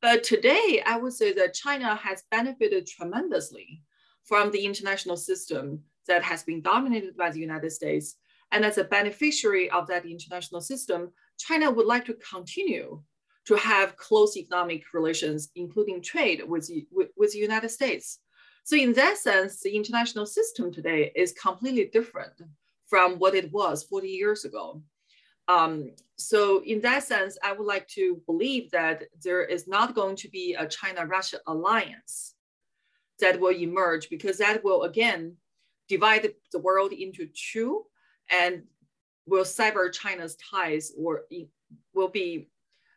But 0.00 0.24
today, 0.24 0.82
I 0.86 0.96
would 0.96 1.12
say 1.12 1.34
that 1.34 1.52
China 1.52 1.94
has 1.96 2.24
benefited 2.30 2.86
tremendously 2.86 3.82
from 4.24 4.50
the 4.50 4.64
international 4.64 5.18
system 5.18 5.82
that 6.06 6.22
has 6.22 6.42
been 6.44 6.62
dominated 6.62 7.14
by 7.14 7.30
the 7.30 7.40
United 7.40 7.72
States. 7.72 8.16
And 8.52 8.64
as 8.64 8.78
a 8.78 8.84
beneficiary 8.84 9.68
of 9.70 9.86
that 9.88 10.06
international 10.06 10.62
system, 10.62 11.12
China 11.36 11.70
would 11.70 11.86
like 11.86 12.06
to 12.06 12.14
continue 12.14 13.02
to 13.44 13.54
have 13.56 13.98
close 13.98 14.34
economic 14.38 14.82
relations, 14.94 15.50
including 15.56 16.00
trade 16.00 16.42
with, 16.48 16.70
with, 16.90 17.08
with 17.18 17.32
the 17.32 17.38
United 17.38 17.68
States. 17.68 18.20
So 18.64 18.76
in 18.76 18.94
that 18.94 19.18
sense, 19.18 19.60
the 19.60 19.76
international 19.76 20.24
system 20.24 20.72
today 20.72 21.12
is 21.14 21.32
completely 21.32 21.90
different 21.92 22.36
from 22.86 23.18
what 23.18 23.34
it 23.34 23.52
was 23.52 23.84
40 23.84 24.08
years 24.08 24.46
ago. 24.46 24.82
Um, 25.48 25.92
so 26.16 26.62
in 26.64 26.80
that 26.82 27.04
sense, 27.04 27.38
I 27.42 27.52
would 27.52 27.66
like 27.66 27.88
to 27.88 28.20
believe 28.26 28.70
that 28.70 29.04
there 29.24 29.42
is 29.42 29.66
not 29.66 29.94
going 29.94 30.16
to 30.16 30.28
be 30.28 30.54
a 30.54 30.66
China-Russia 30.66 31.38
alliance 31.46 32.34
that 33.20 33.40
will 33.40 33.54
emerge 33.54 34.10
because 34.10 34.38
that 34.38 34.62
will 34.62 34.82
again 34.82 35.36
divide 35.88 36.28
the 36.52 36.58
world 36.58 36.92
into 36.92 37.26
two 37.28 37.84
and 38.30 38.62
will 39.26 39.44
sever 39.44 39.88
China's 39.88 40.36
ties 40.36 40.92
or 40.96 41.22
will 41.94 42.08
be 42.08 42.48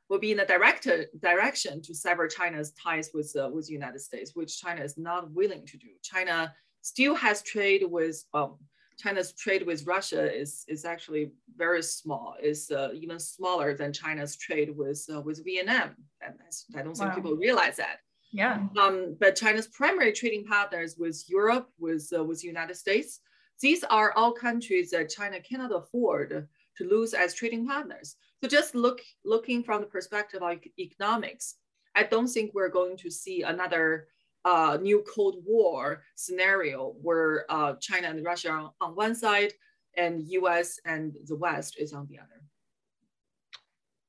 will 0.10 0.20
be 0.20 0.34
in 0.34 0.42
a 0.42 0.46
direct 0.46 0.86
direction 1.22 1.82
to 1.82 1.96
sever 1.96 2.28
China's 2.28 2.74
ties 2.74 3.12
with 3.14 3.34
uh, 3.40 3.50
with 3.50 3.68
the 3.68 3.74
United 3.74 4.02
States, 4.02 4.36
which 4.36 4.60
China 4.60 4.82
is 4.82 4.98
not 4.98 5.32
willing 5.32 5.66
to 5.66 5.78
do. 5.78 5.88
China 6.04 6.54
still 6.82 7.16
has 7.16 7.42
trade 7.42 7.84
with 7.90 8.24
um, 8.34 8.58
China's 9.02 9.34
trade 9.34 9.66
with 9.66 9.86
Russia 9.86 10.24
is 10.42 10.66
is 10.68 10.86
actually 10.86 11.32
very 11.56 11.84
small. 11.84 12.36
Is 12.42 12.72
uh, 12.72 12.90
even 12.94 13.20
smaller 13.20 13.76
than 13.76 13.94
China's 13.94 14.36
trade 14.36 14.70
with 14.76 15.06
uh, 15.14 15.22
with 15.22 15.44
Vietnam. 15.44 15.96
And 16.22 16.36
I 16.76 16.82
don't 16.84 16.96
think 16.96 17.10
wow. 17.10 17.16
people 17.16 17.36
realize 17.36 17.78
that. 17.78 17.98
Yeah. 18.32 18.68
Um, 18.80 19.18
but 19.20 19.36
China's 19.36 19.68
primary 19.68 20.14
trading 20.14 20.46
partners 20.46 20.96
with 20.98 21.24
Europe, 21.28 21.70
with 21.80 22.08
uh, 22.16 22.24
with 22.24 22.42
the 22.42 22.48
United 22.48 22.76
States, 22.76 23.20
these 23.62 23.84
are 23.84 24.14
all 24.14 24.32
countries 24.32 24.92
that 24.92 25.10
China 25.10 25.40
cannot 25.40 25.76
afford 25.76 26.48
to 26.78 26.84
lose 26.84 27.14
as 27.14 27.34
trading 27.34 27.68
partners. 27.68 28.16
So 28.42 28.48
just 28.48 28.74
look 28.76 29.02
looking 29.26 29.64
from 29.64 29.82
the 29.82 29.88
perspective 29.88 30.42
of 30.42 30.60
economics, 30.80 31.56
I 31.96 32.04
don't 32.04 32.28
think 32.28 32.52
we're 32.54 32.70
going 32.70 32.98
to 32.98 33.10
see 33.12 33.42
another 33.42 34.08
uh, 34.46 34.78
new 34.82 35.04
Cold 35.14 35.44
War 35.46 36.04
scenario 36.16 36.96
where 37.02 37.46
uh, 37.50 37.74
China 37.80 38.08
and 38.08 38.24
Russia 38.24 38.50
are 38.50 38.72
on 38.82 38.96
one 38.96 39.16
side 39.16 39.54
and 39.98 40.24
US 40.28 40.80
and 40.86 41.16
the 41.26 41.36
West 41.36 41.76
is 41.78 41.94
on 41.94 42.08
the 42.10 42.18
other. 42.18 42.42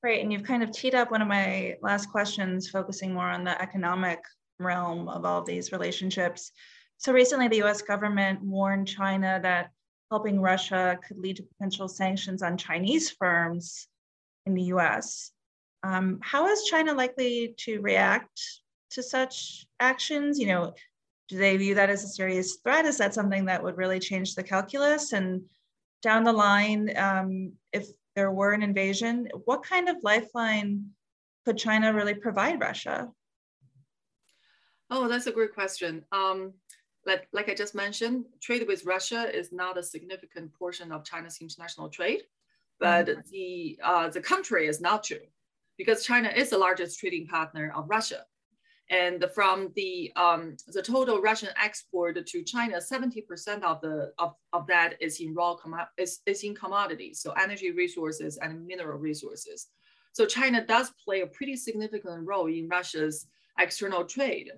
Great, 0.02 0.22
and 0.22 0.32
you've 0.32 0.42
kind 0.42 0.62
of 0.62 0.72
teed 0.72 0.94
up 0.94 1.10
one 1.10 1.22
of 1.22 1.28
my 1.28 1.76
last 1.80 2.10
questions, 2.10 2.68
focusing 2.68 3.14
more 3.14 3.28
on 3.28 3.44
the 3.44 3.60
economic 3.62 4.18
realm 4.58 5.08
of 5.08 5.24
all 5.24 5.40
of 5.40 5.46
these 5.46 5.72
relationships. 5.72 6.52
So 6.98 7.12
recently 7.12 7.48
the 7.48 7.62
US 7.62 7.82
government 7.82 8.42
warned 8.42 8.88
China 8.88 9.38
that 9.42 9.70
helping 10.10 10.40
Russia 10.40 10.98
could 11.06 11.18
lead 11.18 11.36
to 11.36 11.42
potential 11.42 11.88
sanctions 11.88 12.42
on 12.42 12.56
Chinese 12.56 13.10
firms 13.10 13.88
in 14.46 14.54
the 14.54 14.64
US. 14.74 15.30
Um, 15.82 16.20
how 16.22 16.46
is 16.46 16.64
China 16.64 16.94
likely 16.94 17.54
to 17.58 17.80
react 17.80 18.40
to 18.92 19.02
such 19.02 19.66
actions? 19.80 20.38
You 20.38 20.46
know, 20.48 20.74
do 21.28 21.38
they 21.38 21.56
view 21.56 21.74
that 21.74 21.90
as 21.90 22.04
a 22.04 22.08
serious 22.08 22.56
threat? 22.56 22.84
Is 22.84 22.98
that 22.98 23.14
something 23.14 23.46
that 23.46 23.62
would 23.62 23.76
really 23.76 23.98
change 23.98 24.34
the 24.34 24.42
calculus? 24.42 25.12
And 25.12 25.42
down 26.02 26.24
the 26.24 26.32
line, 26.32 26.96
um, 26.96 27.52
if 27.72 27.86
there 28.16 28.30
were 28.30 28.52
an 28.52 28.62
invasion, 28.62 29.28
what 29.44 29.64
kind 29.64 29.88
of 29.88 29.96
lifeline 30.02 30.90
could 31.44 31.56
China 31.56 31.92
really 31.92 32.14
provide 32.14 32.60
Russia? 32.60 33.08
Oh, 34.90 35.08
that's 35.08 35.26
a 35.26 35.32
great 35.32 35.54
question. 35.54 36.04
Um, 36.12 36.52
like, 37.06 37.28
like 37.32 37.48
I 37.48 37.54
just 37.54 37.74
mentioned, 37.74 38.26
trade 38.40 38.66
with 38.68 38.84
Russia 38.84 39.34
is 39.34 39.52
not 39.52 39.78
a 39.78 39.82
significant 39.82 40.52
portion 40.52 40.92
of 40.92 41.04
China's 41.04 41.38
international 41.40 41.88
trade, 41.88 42.22
but 42.78 43.06
mm-hmm. 43.06 43.20
the, 43.30 43.78
uh, 43.82 44.08
the 44.10 44.20
contrary 44.20 44.68
is 44.68 44.80
not 44.80 45.02
true 45.02 45.26
because 45.78 46.04
China 46.04 46.28
is 46.28 46.50
the 46.50 46.58
largest 46.58 47.00
trading 47.00 47.26
partner 47.26 47.72
of 47.74 47.88
Russia. 47.88 48.24
And 48.92 49.24
from 49.34 49.72
the, 49.74 50.12
um, 50.16 50.54
the 50.68 50.82
total 50.82 51.22
Russian 51.22 51.48
export 51.60 52.24
to 52.26 52.42
China, 52.42 52.76
70% 52.76 53.62
of, 53.62 53.80
the, 53.80 54.12
of, 54.18 54.34
of 54.52 54.66
that 54.66 54.96
is 55.00 55.18
in 55.18 55.34
raw 55.34 55.56
is, 55.96 56.20
is 56.26 56.44
in 56.44 56.54
commodities, 56.54 57.20
so 57.20 57.32
energy 57.32 57.72
resources 57.72 58.36
and 58.36 58.66
mineral 58.66 58.98
resources. 58.98 59.68
So 60.12 60.26
China 60.26 60.64
does 60.64 60.92
play 61.02 61.22
a 61.22 61.26
pretty 61.26 61.56
significant 61.56 62.26
role 62.26 62.48
in 62.48 62.68
Russia's 62.68 63.26
external 63.58 64.04
trade. 64.04 64.50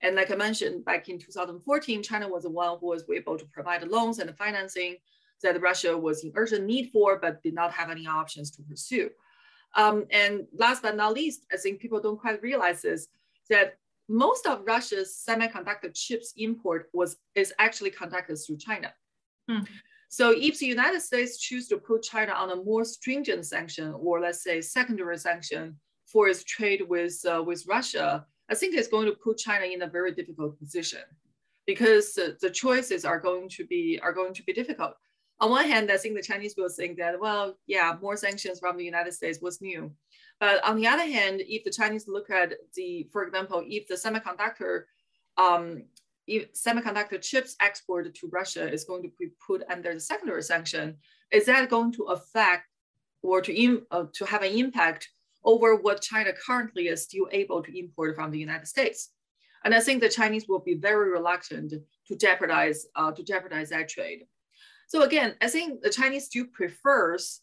And 0.00 0.16
like 0.16 0.30
I 0.30 0.36
mentioned, 0.36 0.86
back 0.86 1.10
in 1.10 1.18
2014, 1.18 2.02
China 2.02 2.26
was 2.26 2.44
the 2.44 2.50
one 2.50 2.78
who 2.80 2.86
was 2.86 3.04
able 3.14 3.36
to 3.36 3.44
provide 3.46 3.86
loans 3.86 4.18
and 4.18 4.34
financing 4.38 4.96
that 5.42 5.60
Russia 5.60 5.96
was 5.96 6.24
in 6.24 6.32
urgent 6.36 6.64
need 6.64 6.90
for, 6.90 7.18
but 7.20 7.42
did 7.42 7.52
not 7.52 7.70
have 7.72 7.90
any 7.90 8.06
options 8.06 8.50
to 8.52 8.62
pursue. 8.62 9.10
Um, 9.76 10.06
and 10.10 10.46
last 10.56 10.82
but 10.82 10.96
not 10.96 11.12
least, 11.12 11.44
I 11.52 11.58
think 11.58 11.80
people 11.80 12.00
don't 12.00 12.20
quite 12.20 12.40
realize 12.42 12.80
this, 12.80 13.08
that 13.50 13.78
most 14.08 14.46
of 14.46 14.64
Russia's 14.66 15.24
semiconductor 15.26 15.92
chips 15.94 16.34
import 16.36 16.88
was 16.92 17.16
is 17.34 17.52
actually 17.58 17.90
conducted 17.90 18.36
through 18.36 18.58
China. 18.58 18.92
Hmm. 19.48 19.64
So 20.08 20.30
if 20.30 20.60
the 20.60 20.66
United 20.66 21.00
States 21.00 21.38
choose 21.38 21.66
to 21.68 21.76
put 21.76 22.02
China 22.02 22.32
on 22.32 22.50
a 22.52 22.56
more 22.56 22.84
stringent 22.84 23.46
sanction, 23.46 23.92
or 23.98 24.20
let's 24.20 24.44
say 24.44 24.60
secondary 24.60 25.18
sanction 25.18 25.76
for 26.06 26.28
its 26.28 26.44
trade 26.44 26.82
with, 26.88 27.20
uh, 27.28 27.42
with 27.42 27.66
Russia, 27.66 28.24
I 28.48 28.54
think 28.54 28.76
it's 28.76 28.86
going 28.86 29.06
to 29.06 29.16
put 29.16 29.38
China 29.38 29.64
in 29.64 29.82
a 29.82 29.88
very 29.88 30.12
difficult 30.12 30.56
position 30.58 31.00
because 31.66 32.16
uh, 32.16 32.34
the 32.40 32.50
choices 32.50 33.04
are 33.04 33.18
going 33.18 33.48
to 33.48 33.66
be 33.66 33.98
are 34.02 34.12
going 34.12 34.34
to 34.34 34.42
be 34.44 34.52
difficult. 34.52 34.94
On 35.40 35.50
one 35.50 35.66
hand, 35.66 35.90
I 35.90 35.96
think 35.96 36.14
the 36.14 36.22
Chinese 36.22 36.54
will 36.56 36.68
think 36.68 36.96
that, 36.98 37.18
well, 37.18 37.58
yeah, 37.66 37.96
more 38.00 38.16
sanctions 38.16 38.60
from 38.60 38.76
the 38.76 38.84
United 38.84 39.14
States 39.14 39.40
was 39.42 39.60
new. 39.60 39.90
But 40.40 40.64
on 40.64 40.76
the 40.76 40.86
other 40.86 41.04
hand, 41.04 41.42
if 41.46 41.64
the 41.64 41.70
Chinese 41.70 42.08
look 42.08 42.30
at 42.30 42.54
the, 42.74 43.08
for 43.12 43.24
example, 43.24 43.64
if 43.66 43.86
the 43.86 43.94
semiconductor, 43.94 44.84
um, 45.36 45.84
if 46.26 46.52
semiconductor 46.54 47.20
chips 47.20 47.56
export 47.60 48.12
to 48.14 48.28
Russia 48.28 48.70
is 48.70 48.84
going 48.84 49.02
to 49.02 49.10
be 49.18 49.28
put 49.46 49.62
under 49.70 49.94
the 49.94 50.00
secondary 50.00 50.42
sanction, 50.42 50.96
is 51.30 51.46
that 51.46 51.70
going 51.70 51.92
to 51.92 52.04
affect 52.04 52.64
or 53.22 53.40
to, 53.40 53.54
in, 53.54 53.82
uh, 53.90 54.04
to 54.12 54.26
have 54.26 54.42
an 54.42 54.52
impact 54.52 55.08
over 55.44 55.76
what 55.76 56.02
China 56.02 56.30
currently 56.32 56.88
is 56.88 57.02
still 57.02 57.28
able 57.32 57.62
to 57.62 57.78
import 57.78 58.14
from 58.14 58.30
the 58.30 58.38
United 58.38 58.66
States? 58.66 59.10
And 59.64 59.74
I 59.74 59.80
think 59.80 60.02
the 60.02 60.08
Chinese 60.08 60.46
will 60.46 60.58
be 60.58 60.74
very 60.74 61.10
reluctant 61.10 61.72
to 62.08 62.16
jeopardize, 62.16 62.86
uh, 62.96 63.12
to 63.12 63.22
jeopardize 63.22 63.70
that 63.70 63.88
trade. 63.88 64.24
So 64.88 65.02
again, 65.02 65.34
I 65.40 65.48
think 65.48 65.80
the 65.80 65.90
Chinese 65.90 66.26
still 66.26 66.44
prefers 66.52 67.40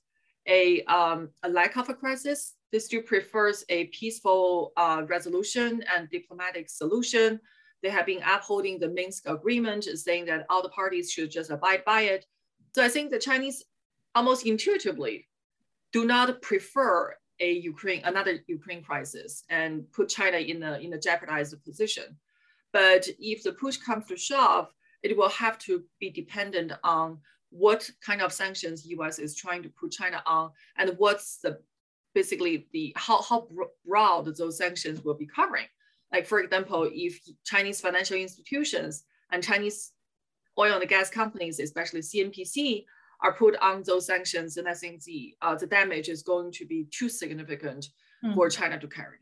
a, 0.47 0.83
um, 0.83 1.29
a 1.41 1.49
lack 1.49 1.77
of 1.77 1.89
a 1.89 1.95
crisis. 1.95 2.53
They 2.71 2.79
still 2.79 3.01
prefers 3.01 3.65
a 3.69 3.85
peaceful 3.87 4.71
uh, 4.77 5.03
resolution 5.07 5.83
and 5.93 6.09
diplomatic 6.09 6.69
solution. 6.69 7.39
They 7.83 7.89
have 7.89 8.05
been 8.05 8.21
upholding 8.23 8.79
the 8.79 8.89
Minsk 8.89 9.27
agreement, 9.27 9.85
saying 9.85 10.25
that 10.25 10.45
all 10.49 10.61
the 10.61 10.69
parties 10.69 11.11
should 11.11 11.31
just 11.31 11.49
abide 11.49 11.83
by 11.85 12.01
it. 12.01 12.25
So 12.75 12.83
I 12.83 12.89
think 12.89 13.11
the 13.11 13.19
Chinese 13.19 13.63
almost 14.15 14.45
intuitively 14.45 15.27
do 15.91 16.05
not 16.05 16.41
prefer 16.41 17.15
a 17.39 17.51
Ukraine, 17.51 18.01
another 18.05 18.39
Ukraine 18.47 18.83
crisis 18.83 19.43
and 19.49 19.91
put 19.91 20.09
China 20.09 20.37
in 20.37 20.63
a, 20.63 20.77
in 20.77 20.93
a 20.93 20.99
jeopardized 20.99 21.61
position. 21.65 22.03
But 22.71 23.07
if 23.19 23.43
the 23.43 23.53
push 23.53 23.77
comes 23.77 24.05
to 24.07 24.15
shove, 24.15 24.71
it 25.03 25.17
will 25.17 25.29
have 25.29 25.57
to 25.59 25.83
be 25.99 26.11
dependent 26.11 26.71
on 26.83 27.17
what 27.49 27.89
kind 28.05 28.21
of 28.21 28.31
sanctions 28.31 28.85
US 28.85 29.19
is 29.19 29.35
trying 29.35 29.63
to 29.63 29.69
put 29.69 29.91
China 29.91 30.23
on 30.25 30.51
and 30.77 30.93
what's 30.97 31.39
the 31.39 31.59
basically 32.13 32.67
the 32.73 32.93
how, 32.95 33.21
how 33.21 33.47
broad 33.85 34.25
those 34.37 34.57
sanctions 34.57 35.03
will 35.03 35.13
be 35.13 35.27
covering. 35.27 35.67
Like 36.11 36.25
for 36.25 36.39
example, 36.39 36.89
if 36.91 37.19
Chinese 37.45 37.79
financial 37.79 38.17
institutions 38.17 39.03
and 39.31 39.43
Chinese 39.43 39.91
oil 40.59 40.79
and 40.79 40.89
gas 40.89 41.09
companies, 41.09 41.59
especially 41.59 42.01
CNPC, 42.01 42.85
are 43.23 43.33
put 43.33 43.55
on 43.57 43.83
those 43.83 44.07
sanctions, 44.07 44.55
then 44.55 44.67
I 44.67 44.73
think 44.73 45.03
the 45.03 45.35
uh, 45.41 45.55
the 45.55 45.67
damage 45.67 46.09
is 46.09 46.23
going 46.23 46.51
to 46.53 46.65
be 46.65 46.87
too 46.91 47.09
significant 47.09 47.87
mm. 48.23 48.33
for 48.33 48.49
China 48.49 48.79
to 48.79 48.87
carry. 48.87 49.19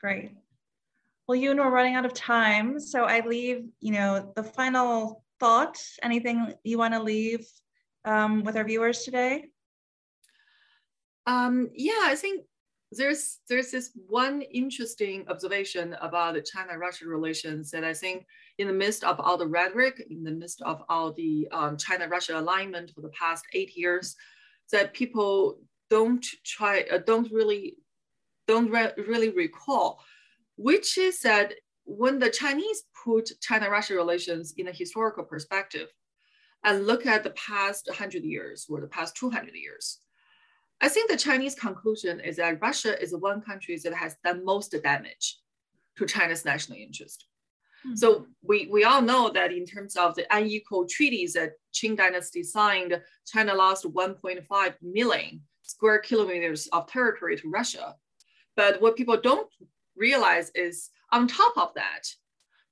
Great. 0.00 0.32
Well, 1.26 1.36
you 1.36 1.50
and 1.50 1.60
we're 1.60 1.70
running 1.70 1.94
out 1.94 2.06
of 2.06 2.14
time, 2.14 2.78
so 2.78 3.04
I 3.04 3.20
leave 3.26 3.66
you 3.80 3.92
know 3.92 4.32
the 4.36 4.44
final 4.44 5.24
thought. 5.40 5.78
Anything 6.02 6.54
you 6.62 6.78
want 6.78 6.94
to 6.94 7.02
leave 7.02 7.46
um, 8.04 8.44
with 8.44 8.56
our 8.56 8.64
viewers 8.64 9.02
today? 9.02 9.46
Um, 11.28 11.68
yeah, 11.74 12.04
I 12.04 12.14
think 12.14 12.46
there's 12.90 13.40
there's 13.50 13.70
this 13.70 13.90
one 14.08 14.40
interesting 14.40 15.26
observation 15.28 15.94
about 16.00 16.34
the 16.34 16.40
China-Russia 16.40 17.06
relations 17.06 17.70
that 17.70 17.84
I 17.84 17.92
think 17.92 18.24
in 18.56 18.66
the 18.66 18.72
midst 18.72 19.04
of 19.04 19.20
all 19.20 19.36
the 19.36 19.46
rhetoric, 19.46 20.02
in 20.08 20.24
the 20.24 20.30
midst 20.30 20.62
of 20.62 20.82
all 20.88 21.12
the 21.12 21.46
um, 21.52 21.76
China-Russia 21.76 22.38
alignment 22.40 22.92
for 22.94 23.02
the 23.02 23.10
past 23.10 23.44
eight 23.52 23.76
years, 23.76 24.16
that 24.72 24.94
people 24.94 25.60
don't 25.90 26.24
try, 26.46 26.86
uh, 26.90 26.98
don't 27.06 27.30
really, 27.30 27.76
don't 28.46 28.70
re 28.70 28.88
really 28.96 29.28
recall, 29.28 30.00
which 30.56 30.96
is 30.96 31.20
that 31.20 31.52
when 31.84 32.18
the 32.18 32.30
Chinese 32.30 32.84
put 33.04 33.30
China-Russia 33.42 33.94
relations 33.94 34.54
in 34.56 34.68
a 34.68 34.72
historical 34.72 35.24
perspective 35.24 35.88
and 36.64 36.86
look 36.86 37.04
at 37.04 37.22
the 37.22 37.30
past 37.48 37.86
100 37.86 38.24
years 38.24 38.66
or 38.70 38.80
the 38.80 38.86
past 38.86 39.14
200 39.16 39.54
years, 39.54 39.98
I 40.80 40.88
think 40.88 41.10
the 41.10 41.16
Chinese 41.16 41.54
conclusion 41.54 42.20
is 42.20 42.36
that 42.36 42.60
Russia 42.60 43.00
is 43.02 43.10
the 43.10 43.18
one 43.18 43.40
country 43.40 43.78
that 43.82 43.94
has 43.94 44.16
done 44.24 44.44
most 44.44 44.74
damage 44.82 45.38
to 45.96 46.06
China's 46.06 46.44
national 46.44 46.78
interest. 46.78 47.26
Hmm. 47.84 47.96
So 47.96 48.26
we, 48.42 48.68
we 48.70 48.84
all 48.84 49.02
know 49.02 49.30
that 49.30 49.52
in 49.52 49.66
terms 49.66 49.96
of 49.96 50.14
the 50.14 50.26
unequal 50.34 50.86
treaties 50.88 51.32
that 51.34 51.52
Qing 51.74 51.96
dynasty 51.96 52.42
signed, 52.42 53.00
China 53.26 53.54
lost 53.54 53.84
1.5 53.84 54.74
million 54.82 55.42
square 55.62 55.98
kilometers 55.98 56.68
of 56.68 56.86
territory 56.86 57.36
to 57.36 57.50
Russia. 57.50 57.94
But 58.56 58.80
what 58.80 58.96
people 58.96 59.20
don't 59.20 59.50
realize 59.96 60.50
is 60.54 60.90
on 61.12 61.26
top 61.26 61.56
of 61.56 61.74
that, 61.74 62.08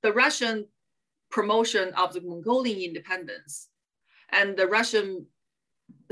the 0.01 0.13
Russian 0.13 0.65
promotion 1.29 1.93
of 1.93 2.13
the 2.13 2.21
Mongolian 2.21 2.79
independence 2.79 3.69
and 4.29 4.55
the 4.55 4.67
Russian 4.67 5.25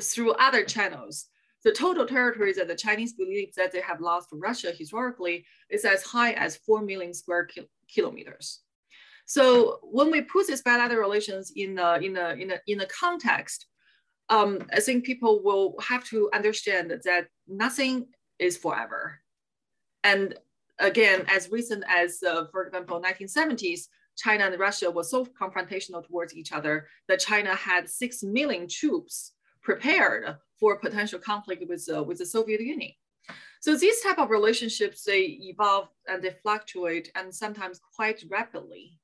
through 0.01 0.34
other 0.34 0.63
channels, 0.63 1.27
the 1.65 1.71
total 1.71 2.06
territory 2.06 2.54
that 2.54 2.67
the 2.67 2.75
Chinese 2.75 3.13
believe 3.13 3.54
that 3.56 3.71
they 3.71 3.82
have 3.82 3.99
lost 3.99 4.30
to 4.30 4.36
Russia 4.36 4.71
historically 4.71 5.43
is 5.69 5.84
as 5.84 6.04
high 6.04 6.34
as 6.34 6.58
4 6.58 6.84
million 6.84 7.12
square 7.12 7.45
ki 7.45 7.67
kilometers. 7.89 8.62
So 9.25 9.80
when 9.82 10.12
we 10.12 10.21
put 10.21 10.45
these 10.45 10.62
bilateral 10.62 10.99
relations 10.99 11.51
in 11.56 11.80
a, 11.80 11.95
in 11.95 12.15
a, 12.17 12.30
in 12.34 12.51
a, 12.51 12.60
in 12.67 12.82
a 12.82 12.86
context, 12.86 13.65
um, 14.30 14.60
I 14.71 14.80
think 14.80 15.06
people 15.06 15.41
will 15.43 15.75
have 15.82 16.04
to 16.06 16.30
understand 16.34 16.91
that 17.04 17.28
nothing 17.47 18.10
is 18.38 18.58
forever. 18.58 19.19
And 20.04 20.36
again, 20.78 21.25
as 21.28 21.49
recent 21.51 21.84
as, 21.89 22.21
uh, 22.21 22.45
for 22.51 22.67
example, 22.67 23.01
1970s, 23.01 23.88
China 24.15 24.45
and 24.45 24.60
Russia 24.60 24.91
were 24.91 25.04
so 25.04 25.25
confrontational 25.25 26.06
towards 26.06 26.36
each 26.36 26.51
other 26.51 26.88
that 27.08 27.19
China 27.19 27.56
had 27.56 27.89
6 27.89 28.23
million 28.23 28.67
troops 28.67 29.32
prepared 29.65 30.38
for 30.58 30.80
potential 30.80 31.19
conflict 31.19 31.65
with, 31.67 31.86
uh, 31.93 32.01
with 32.01 32.19
the 32.19 32.25
Soviet 32.25 32.62
Union. 32.62 32.91
So 33.60 33.75
these 33.75 33.99
type 34.01 34.19
of 34.19 34.30
relationships, 34.30 35.04
they 35.04 35.23
evolve 35.41 35.89
and 36.08 36.23
they 36.23 36.36
fluctuate 36.43 37.12
and 37.15 37.34
sometimes 37.34 37.82
quite 37.95 38.23
rapidly. 38.30 38.99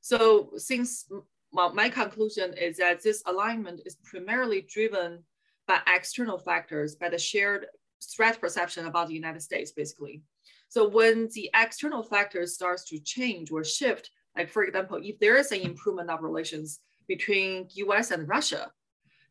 So 0.00 0.52
since 0.56 1.06
well, 1.50 1.74
my 1.74 1.88
conclusion 1.88 2.54
is 2.54 2.76
that 2.76 3.02
this 3.02 3.22
alignment 3.26 3.80
is 3.86 3.96
primarily 4.04 4.66
driven 4.70 5.24
by 5.66 5.80
external 5.86 6.38
factors, 6.38 6.94
by 6.94 7.08
the 7.08 7.18
shared 7.18 7.66
threat 8.14 8.40
perception 8.40 8.86
about 8.86 9.08
the 9.08 9.14
United 9.14 9.40
States, 9.40 9.72
basically. 9.72 10.22
So 10.68 10.86
when 10.86 11.28
the 11.34 11.50
external 11.54 12.02
factors 12.02 12.54
starts 12.54 12.84
to 12.90 12.98
change 13.00 13.50
or 13.50 13.64
shift, 13.64 14.10
like 14.36 14.50
for 14.50 14.64
example, 14.64 15.00
if 15.02 15.18
there 15.18 15.36
is 15.36 15.50
an 15.52 15.62
improvement 15.62 16.10
of 16.10 16.22
relations 16.22 16.80
between 17.08 17.66
US 17.70 18.10
and 18.10 18.28
Russia, 18.28 18.70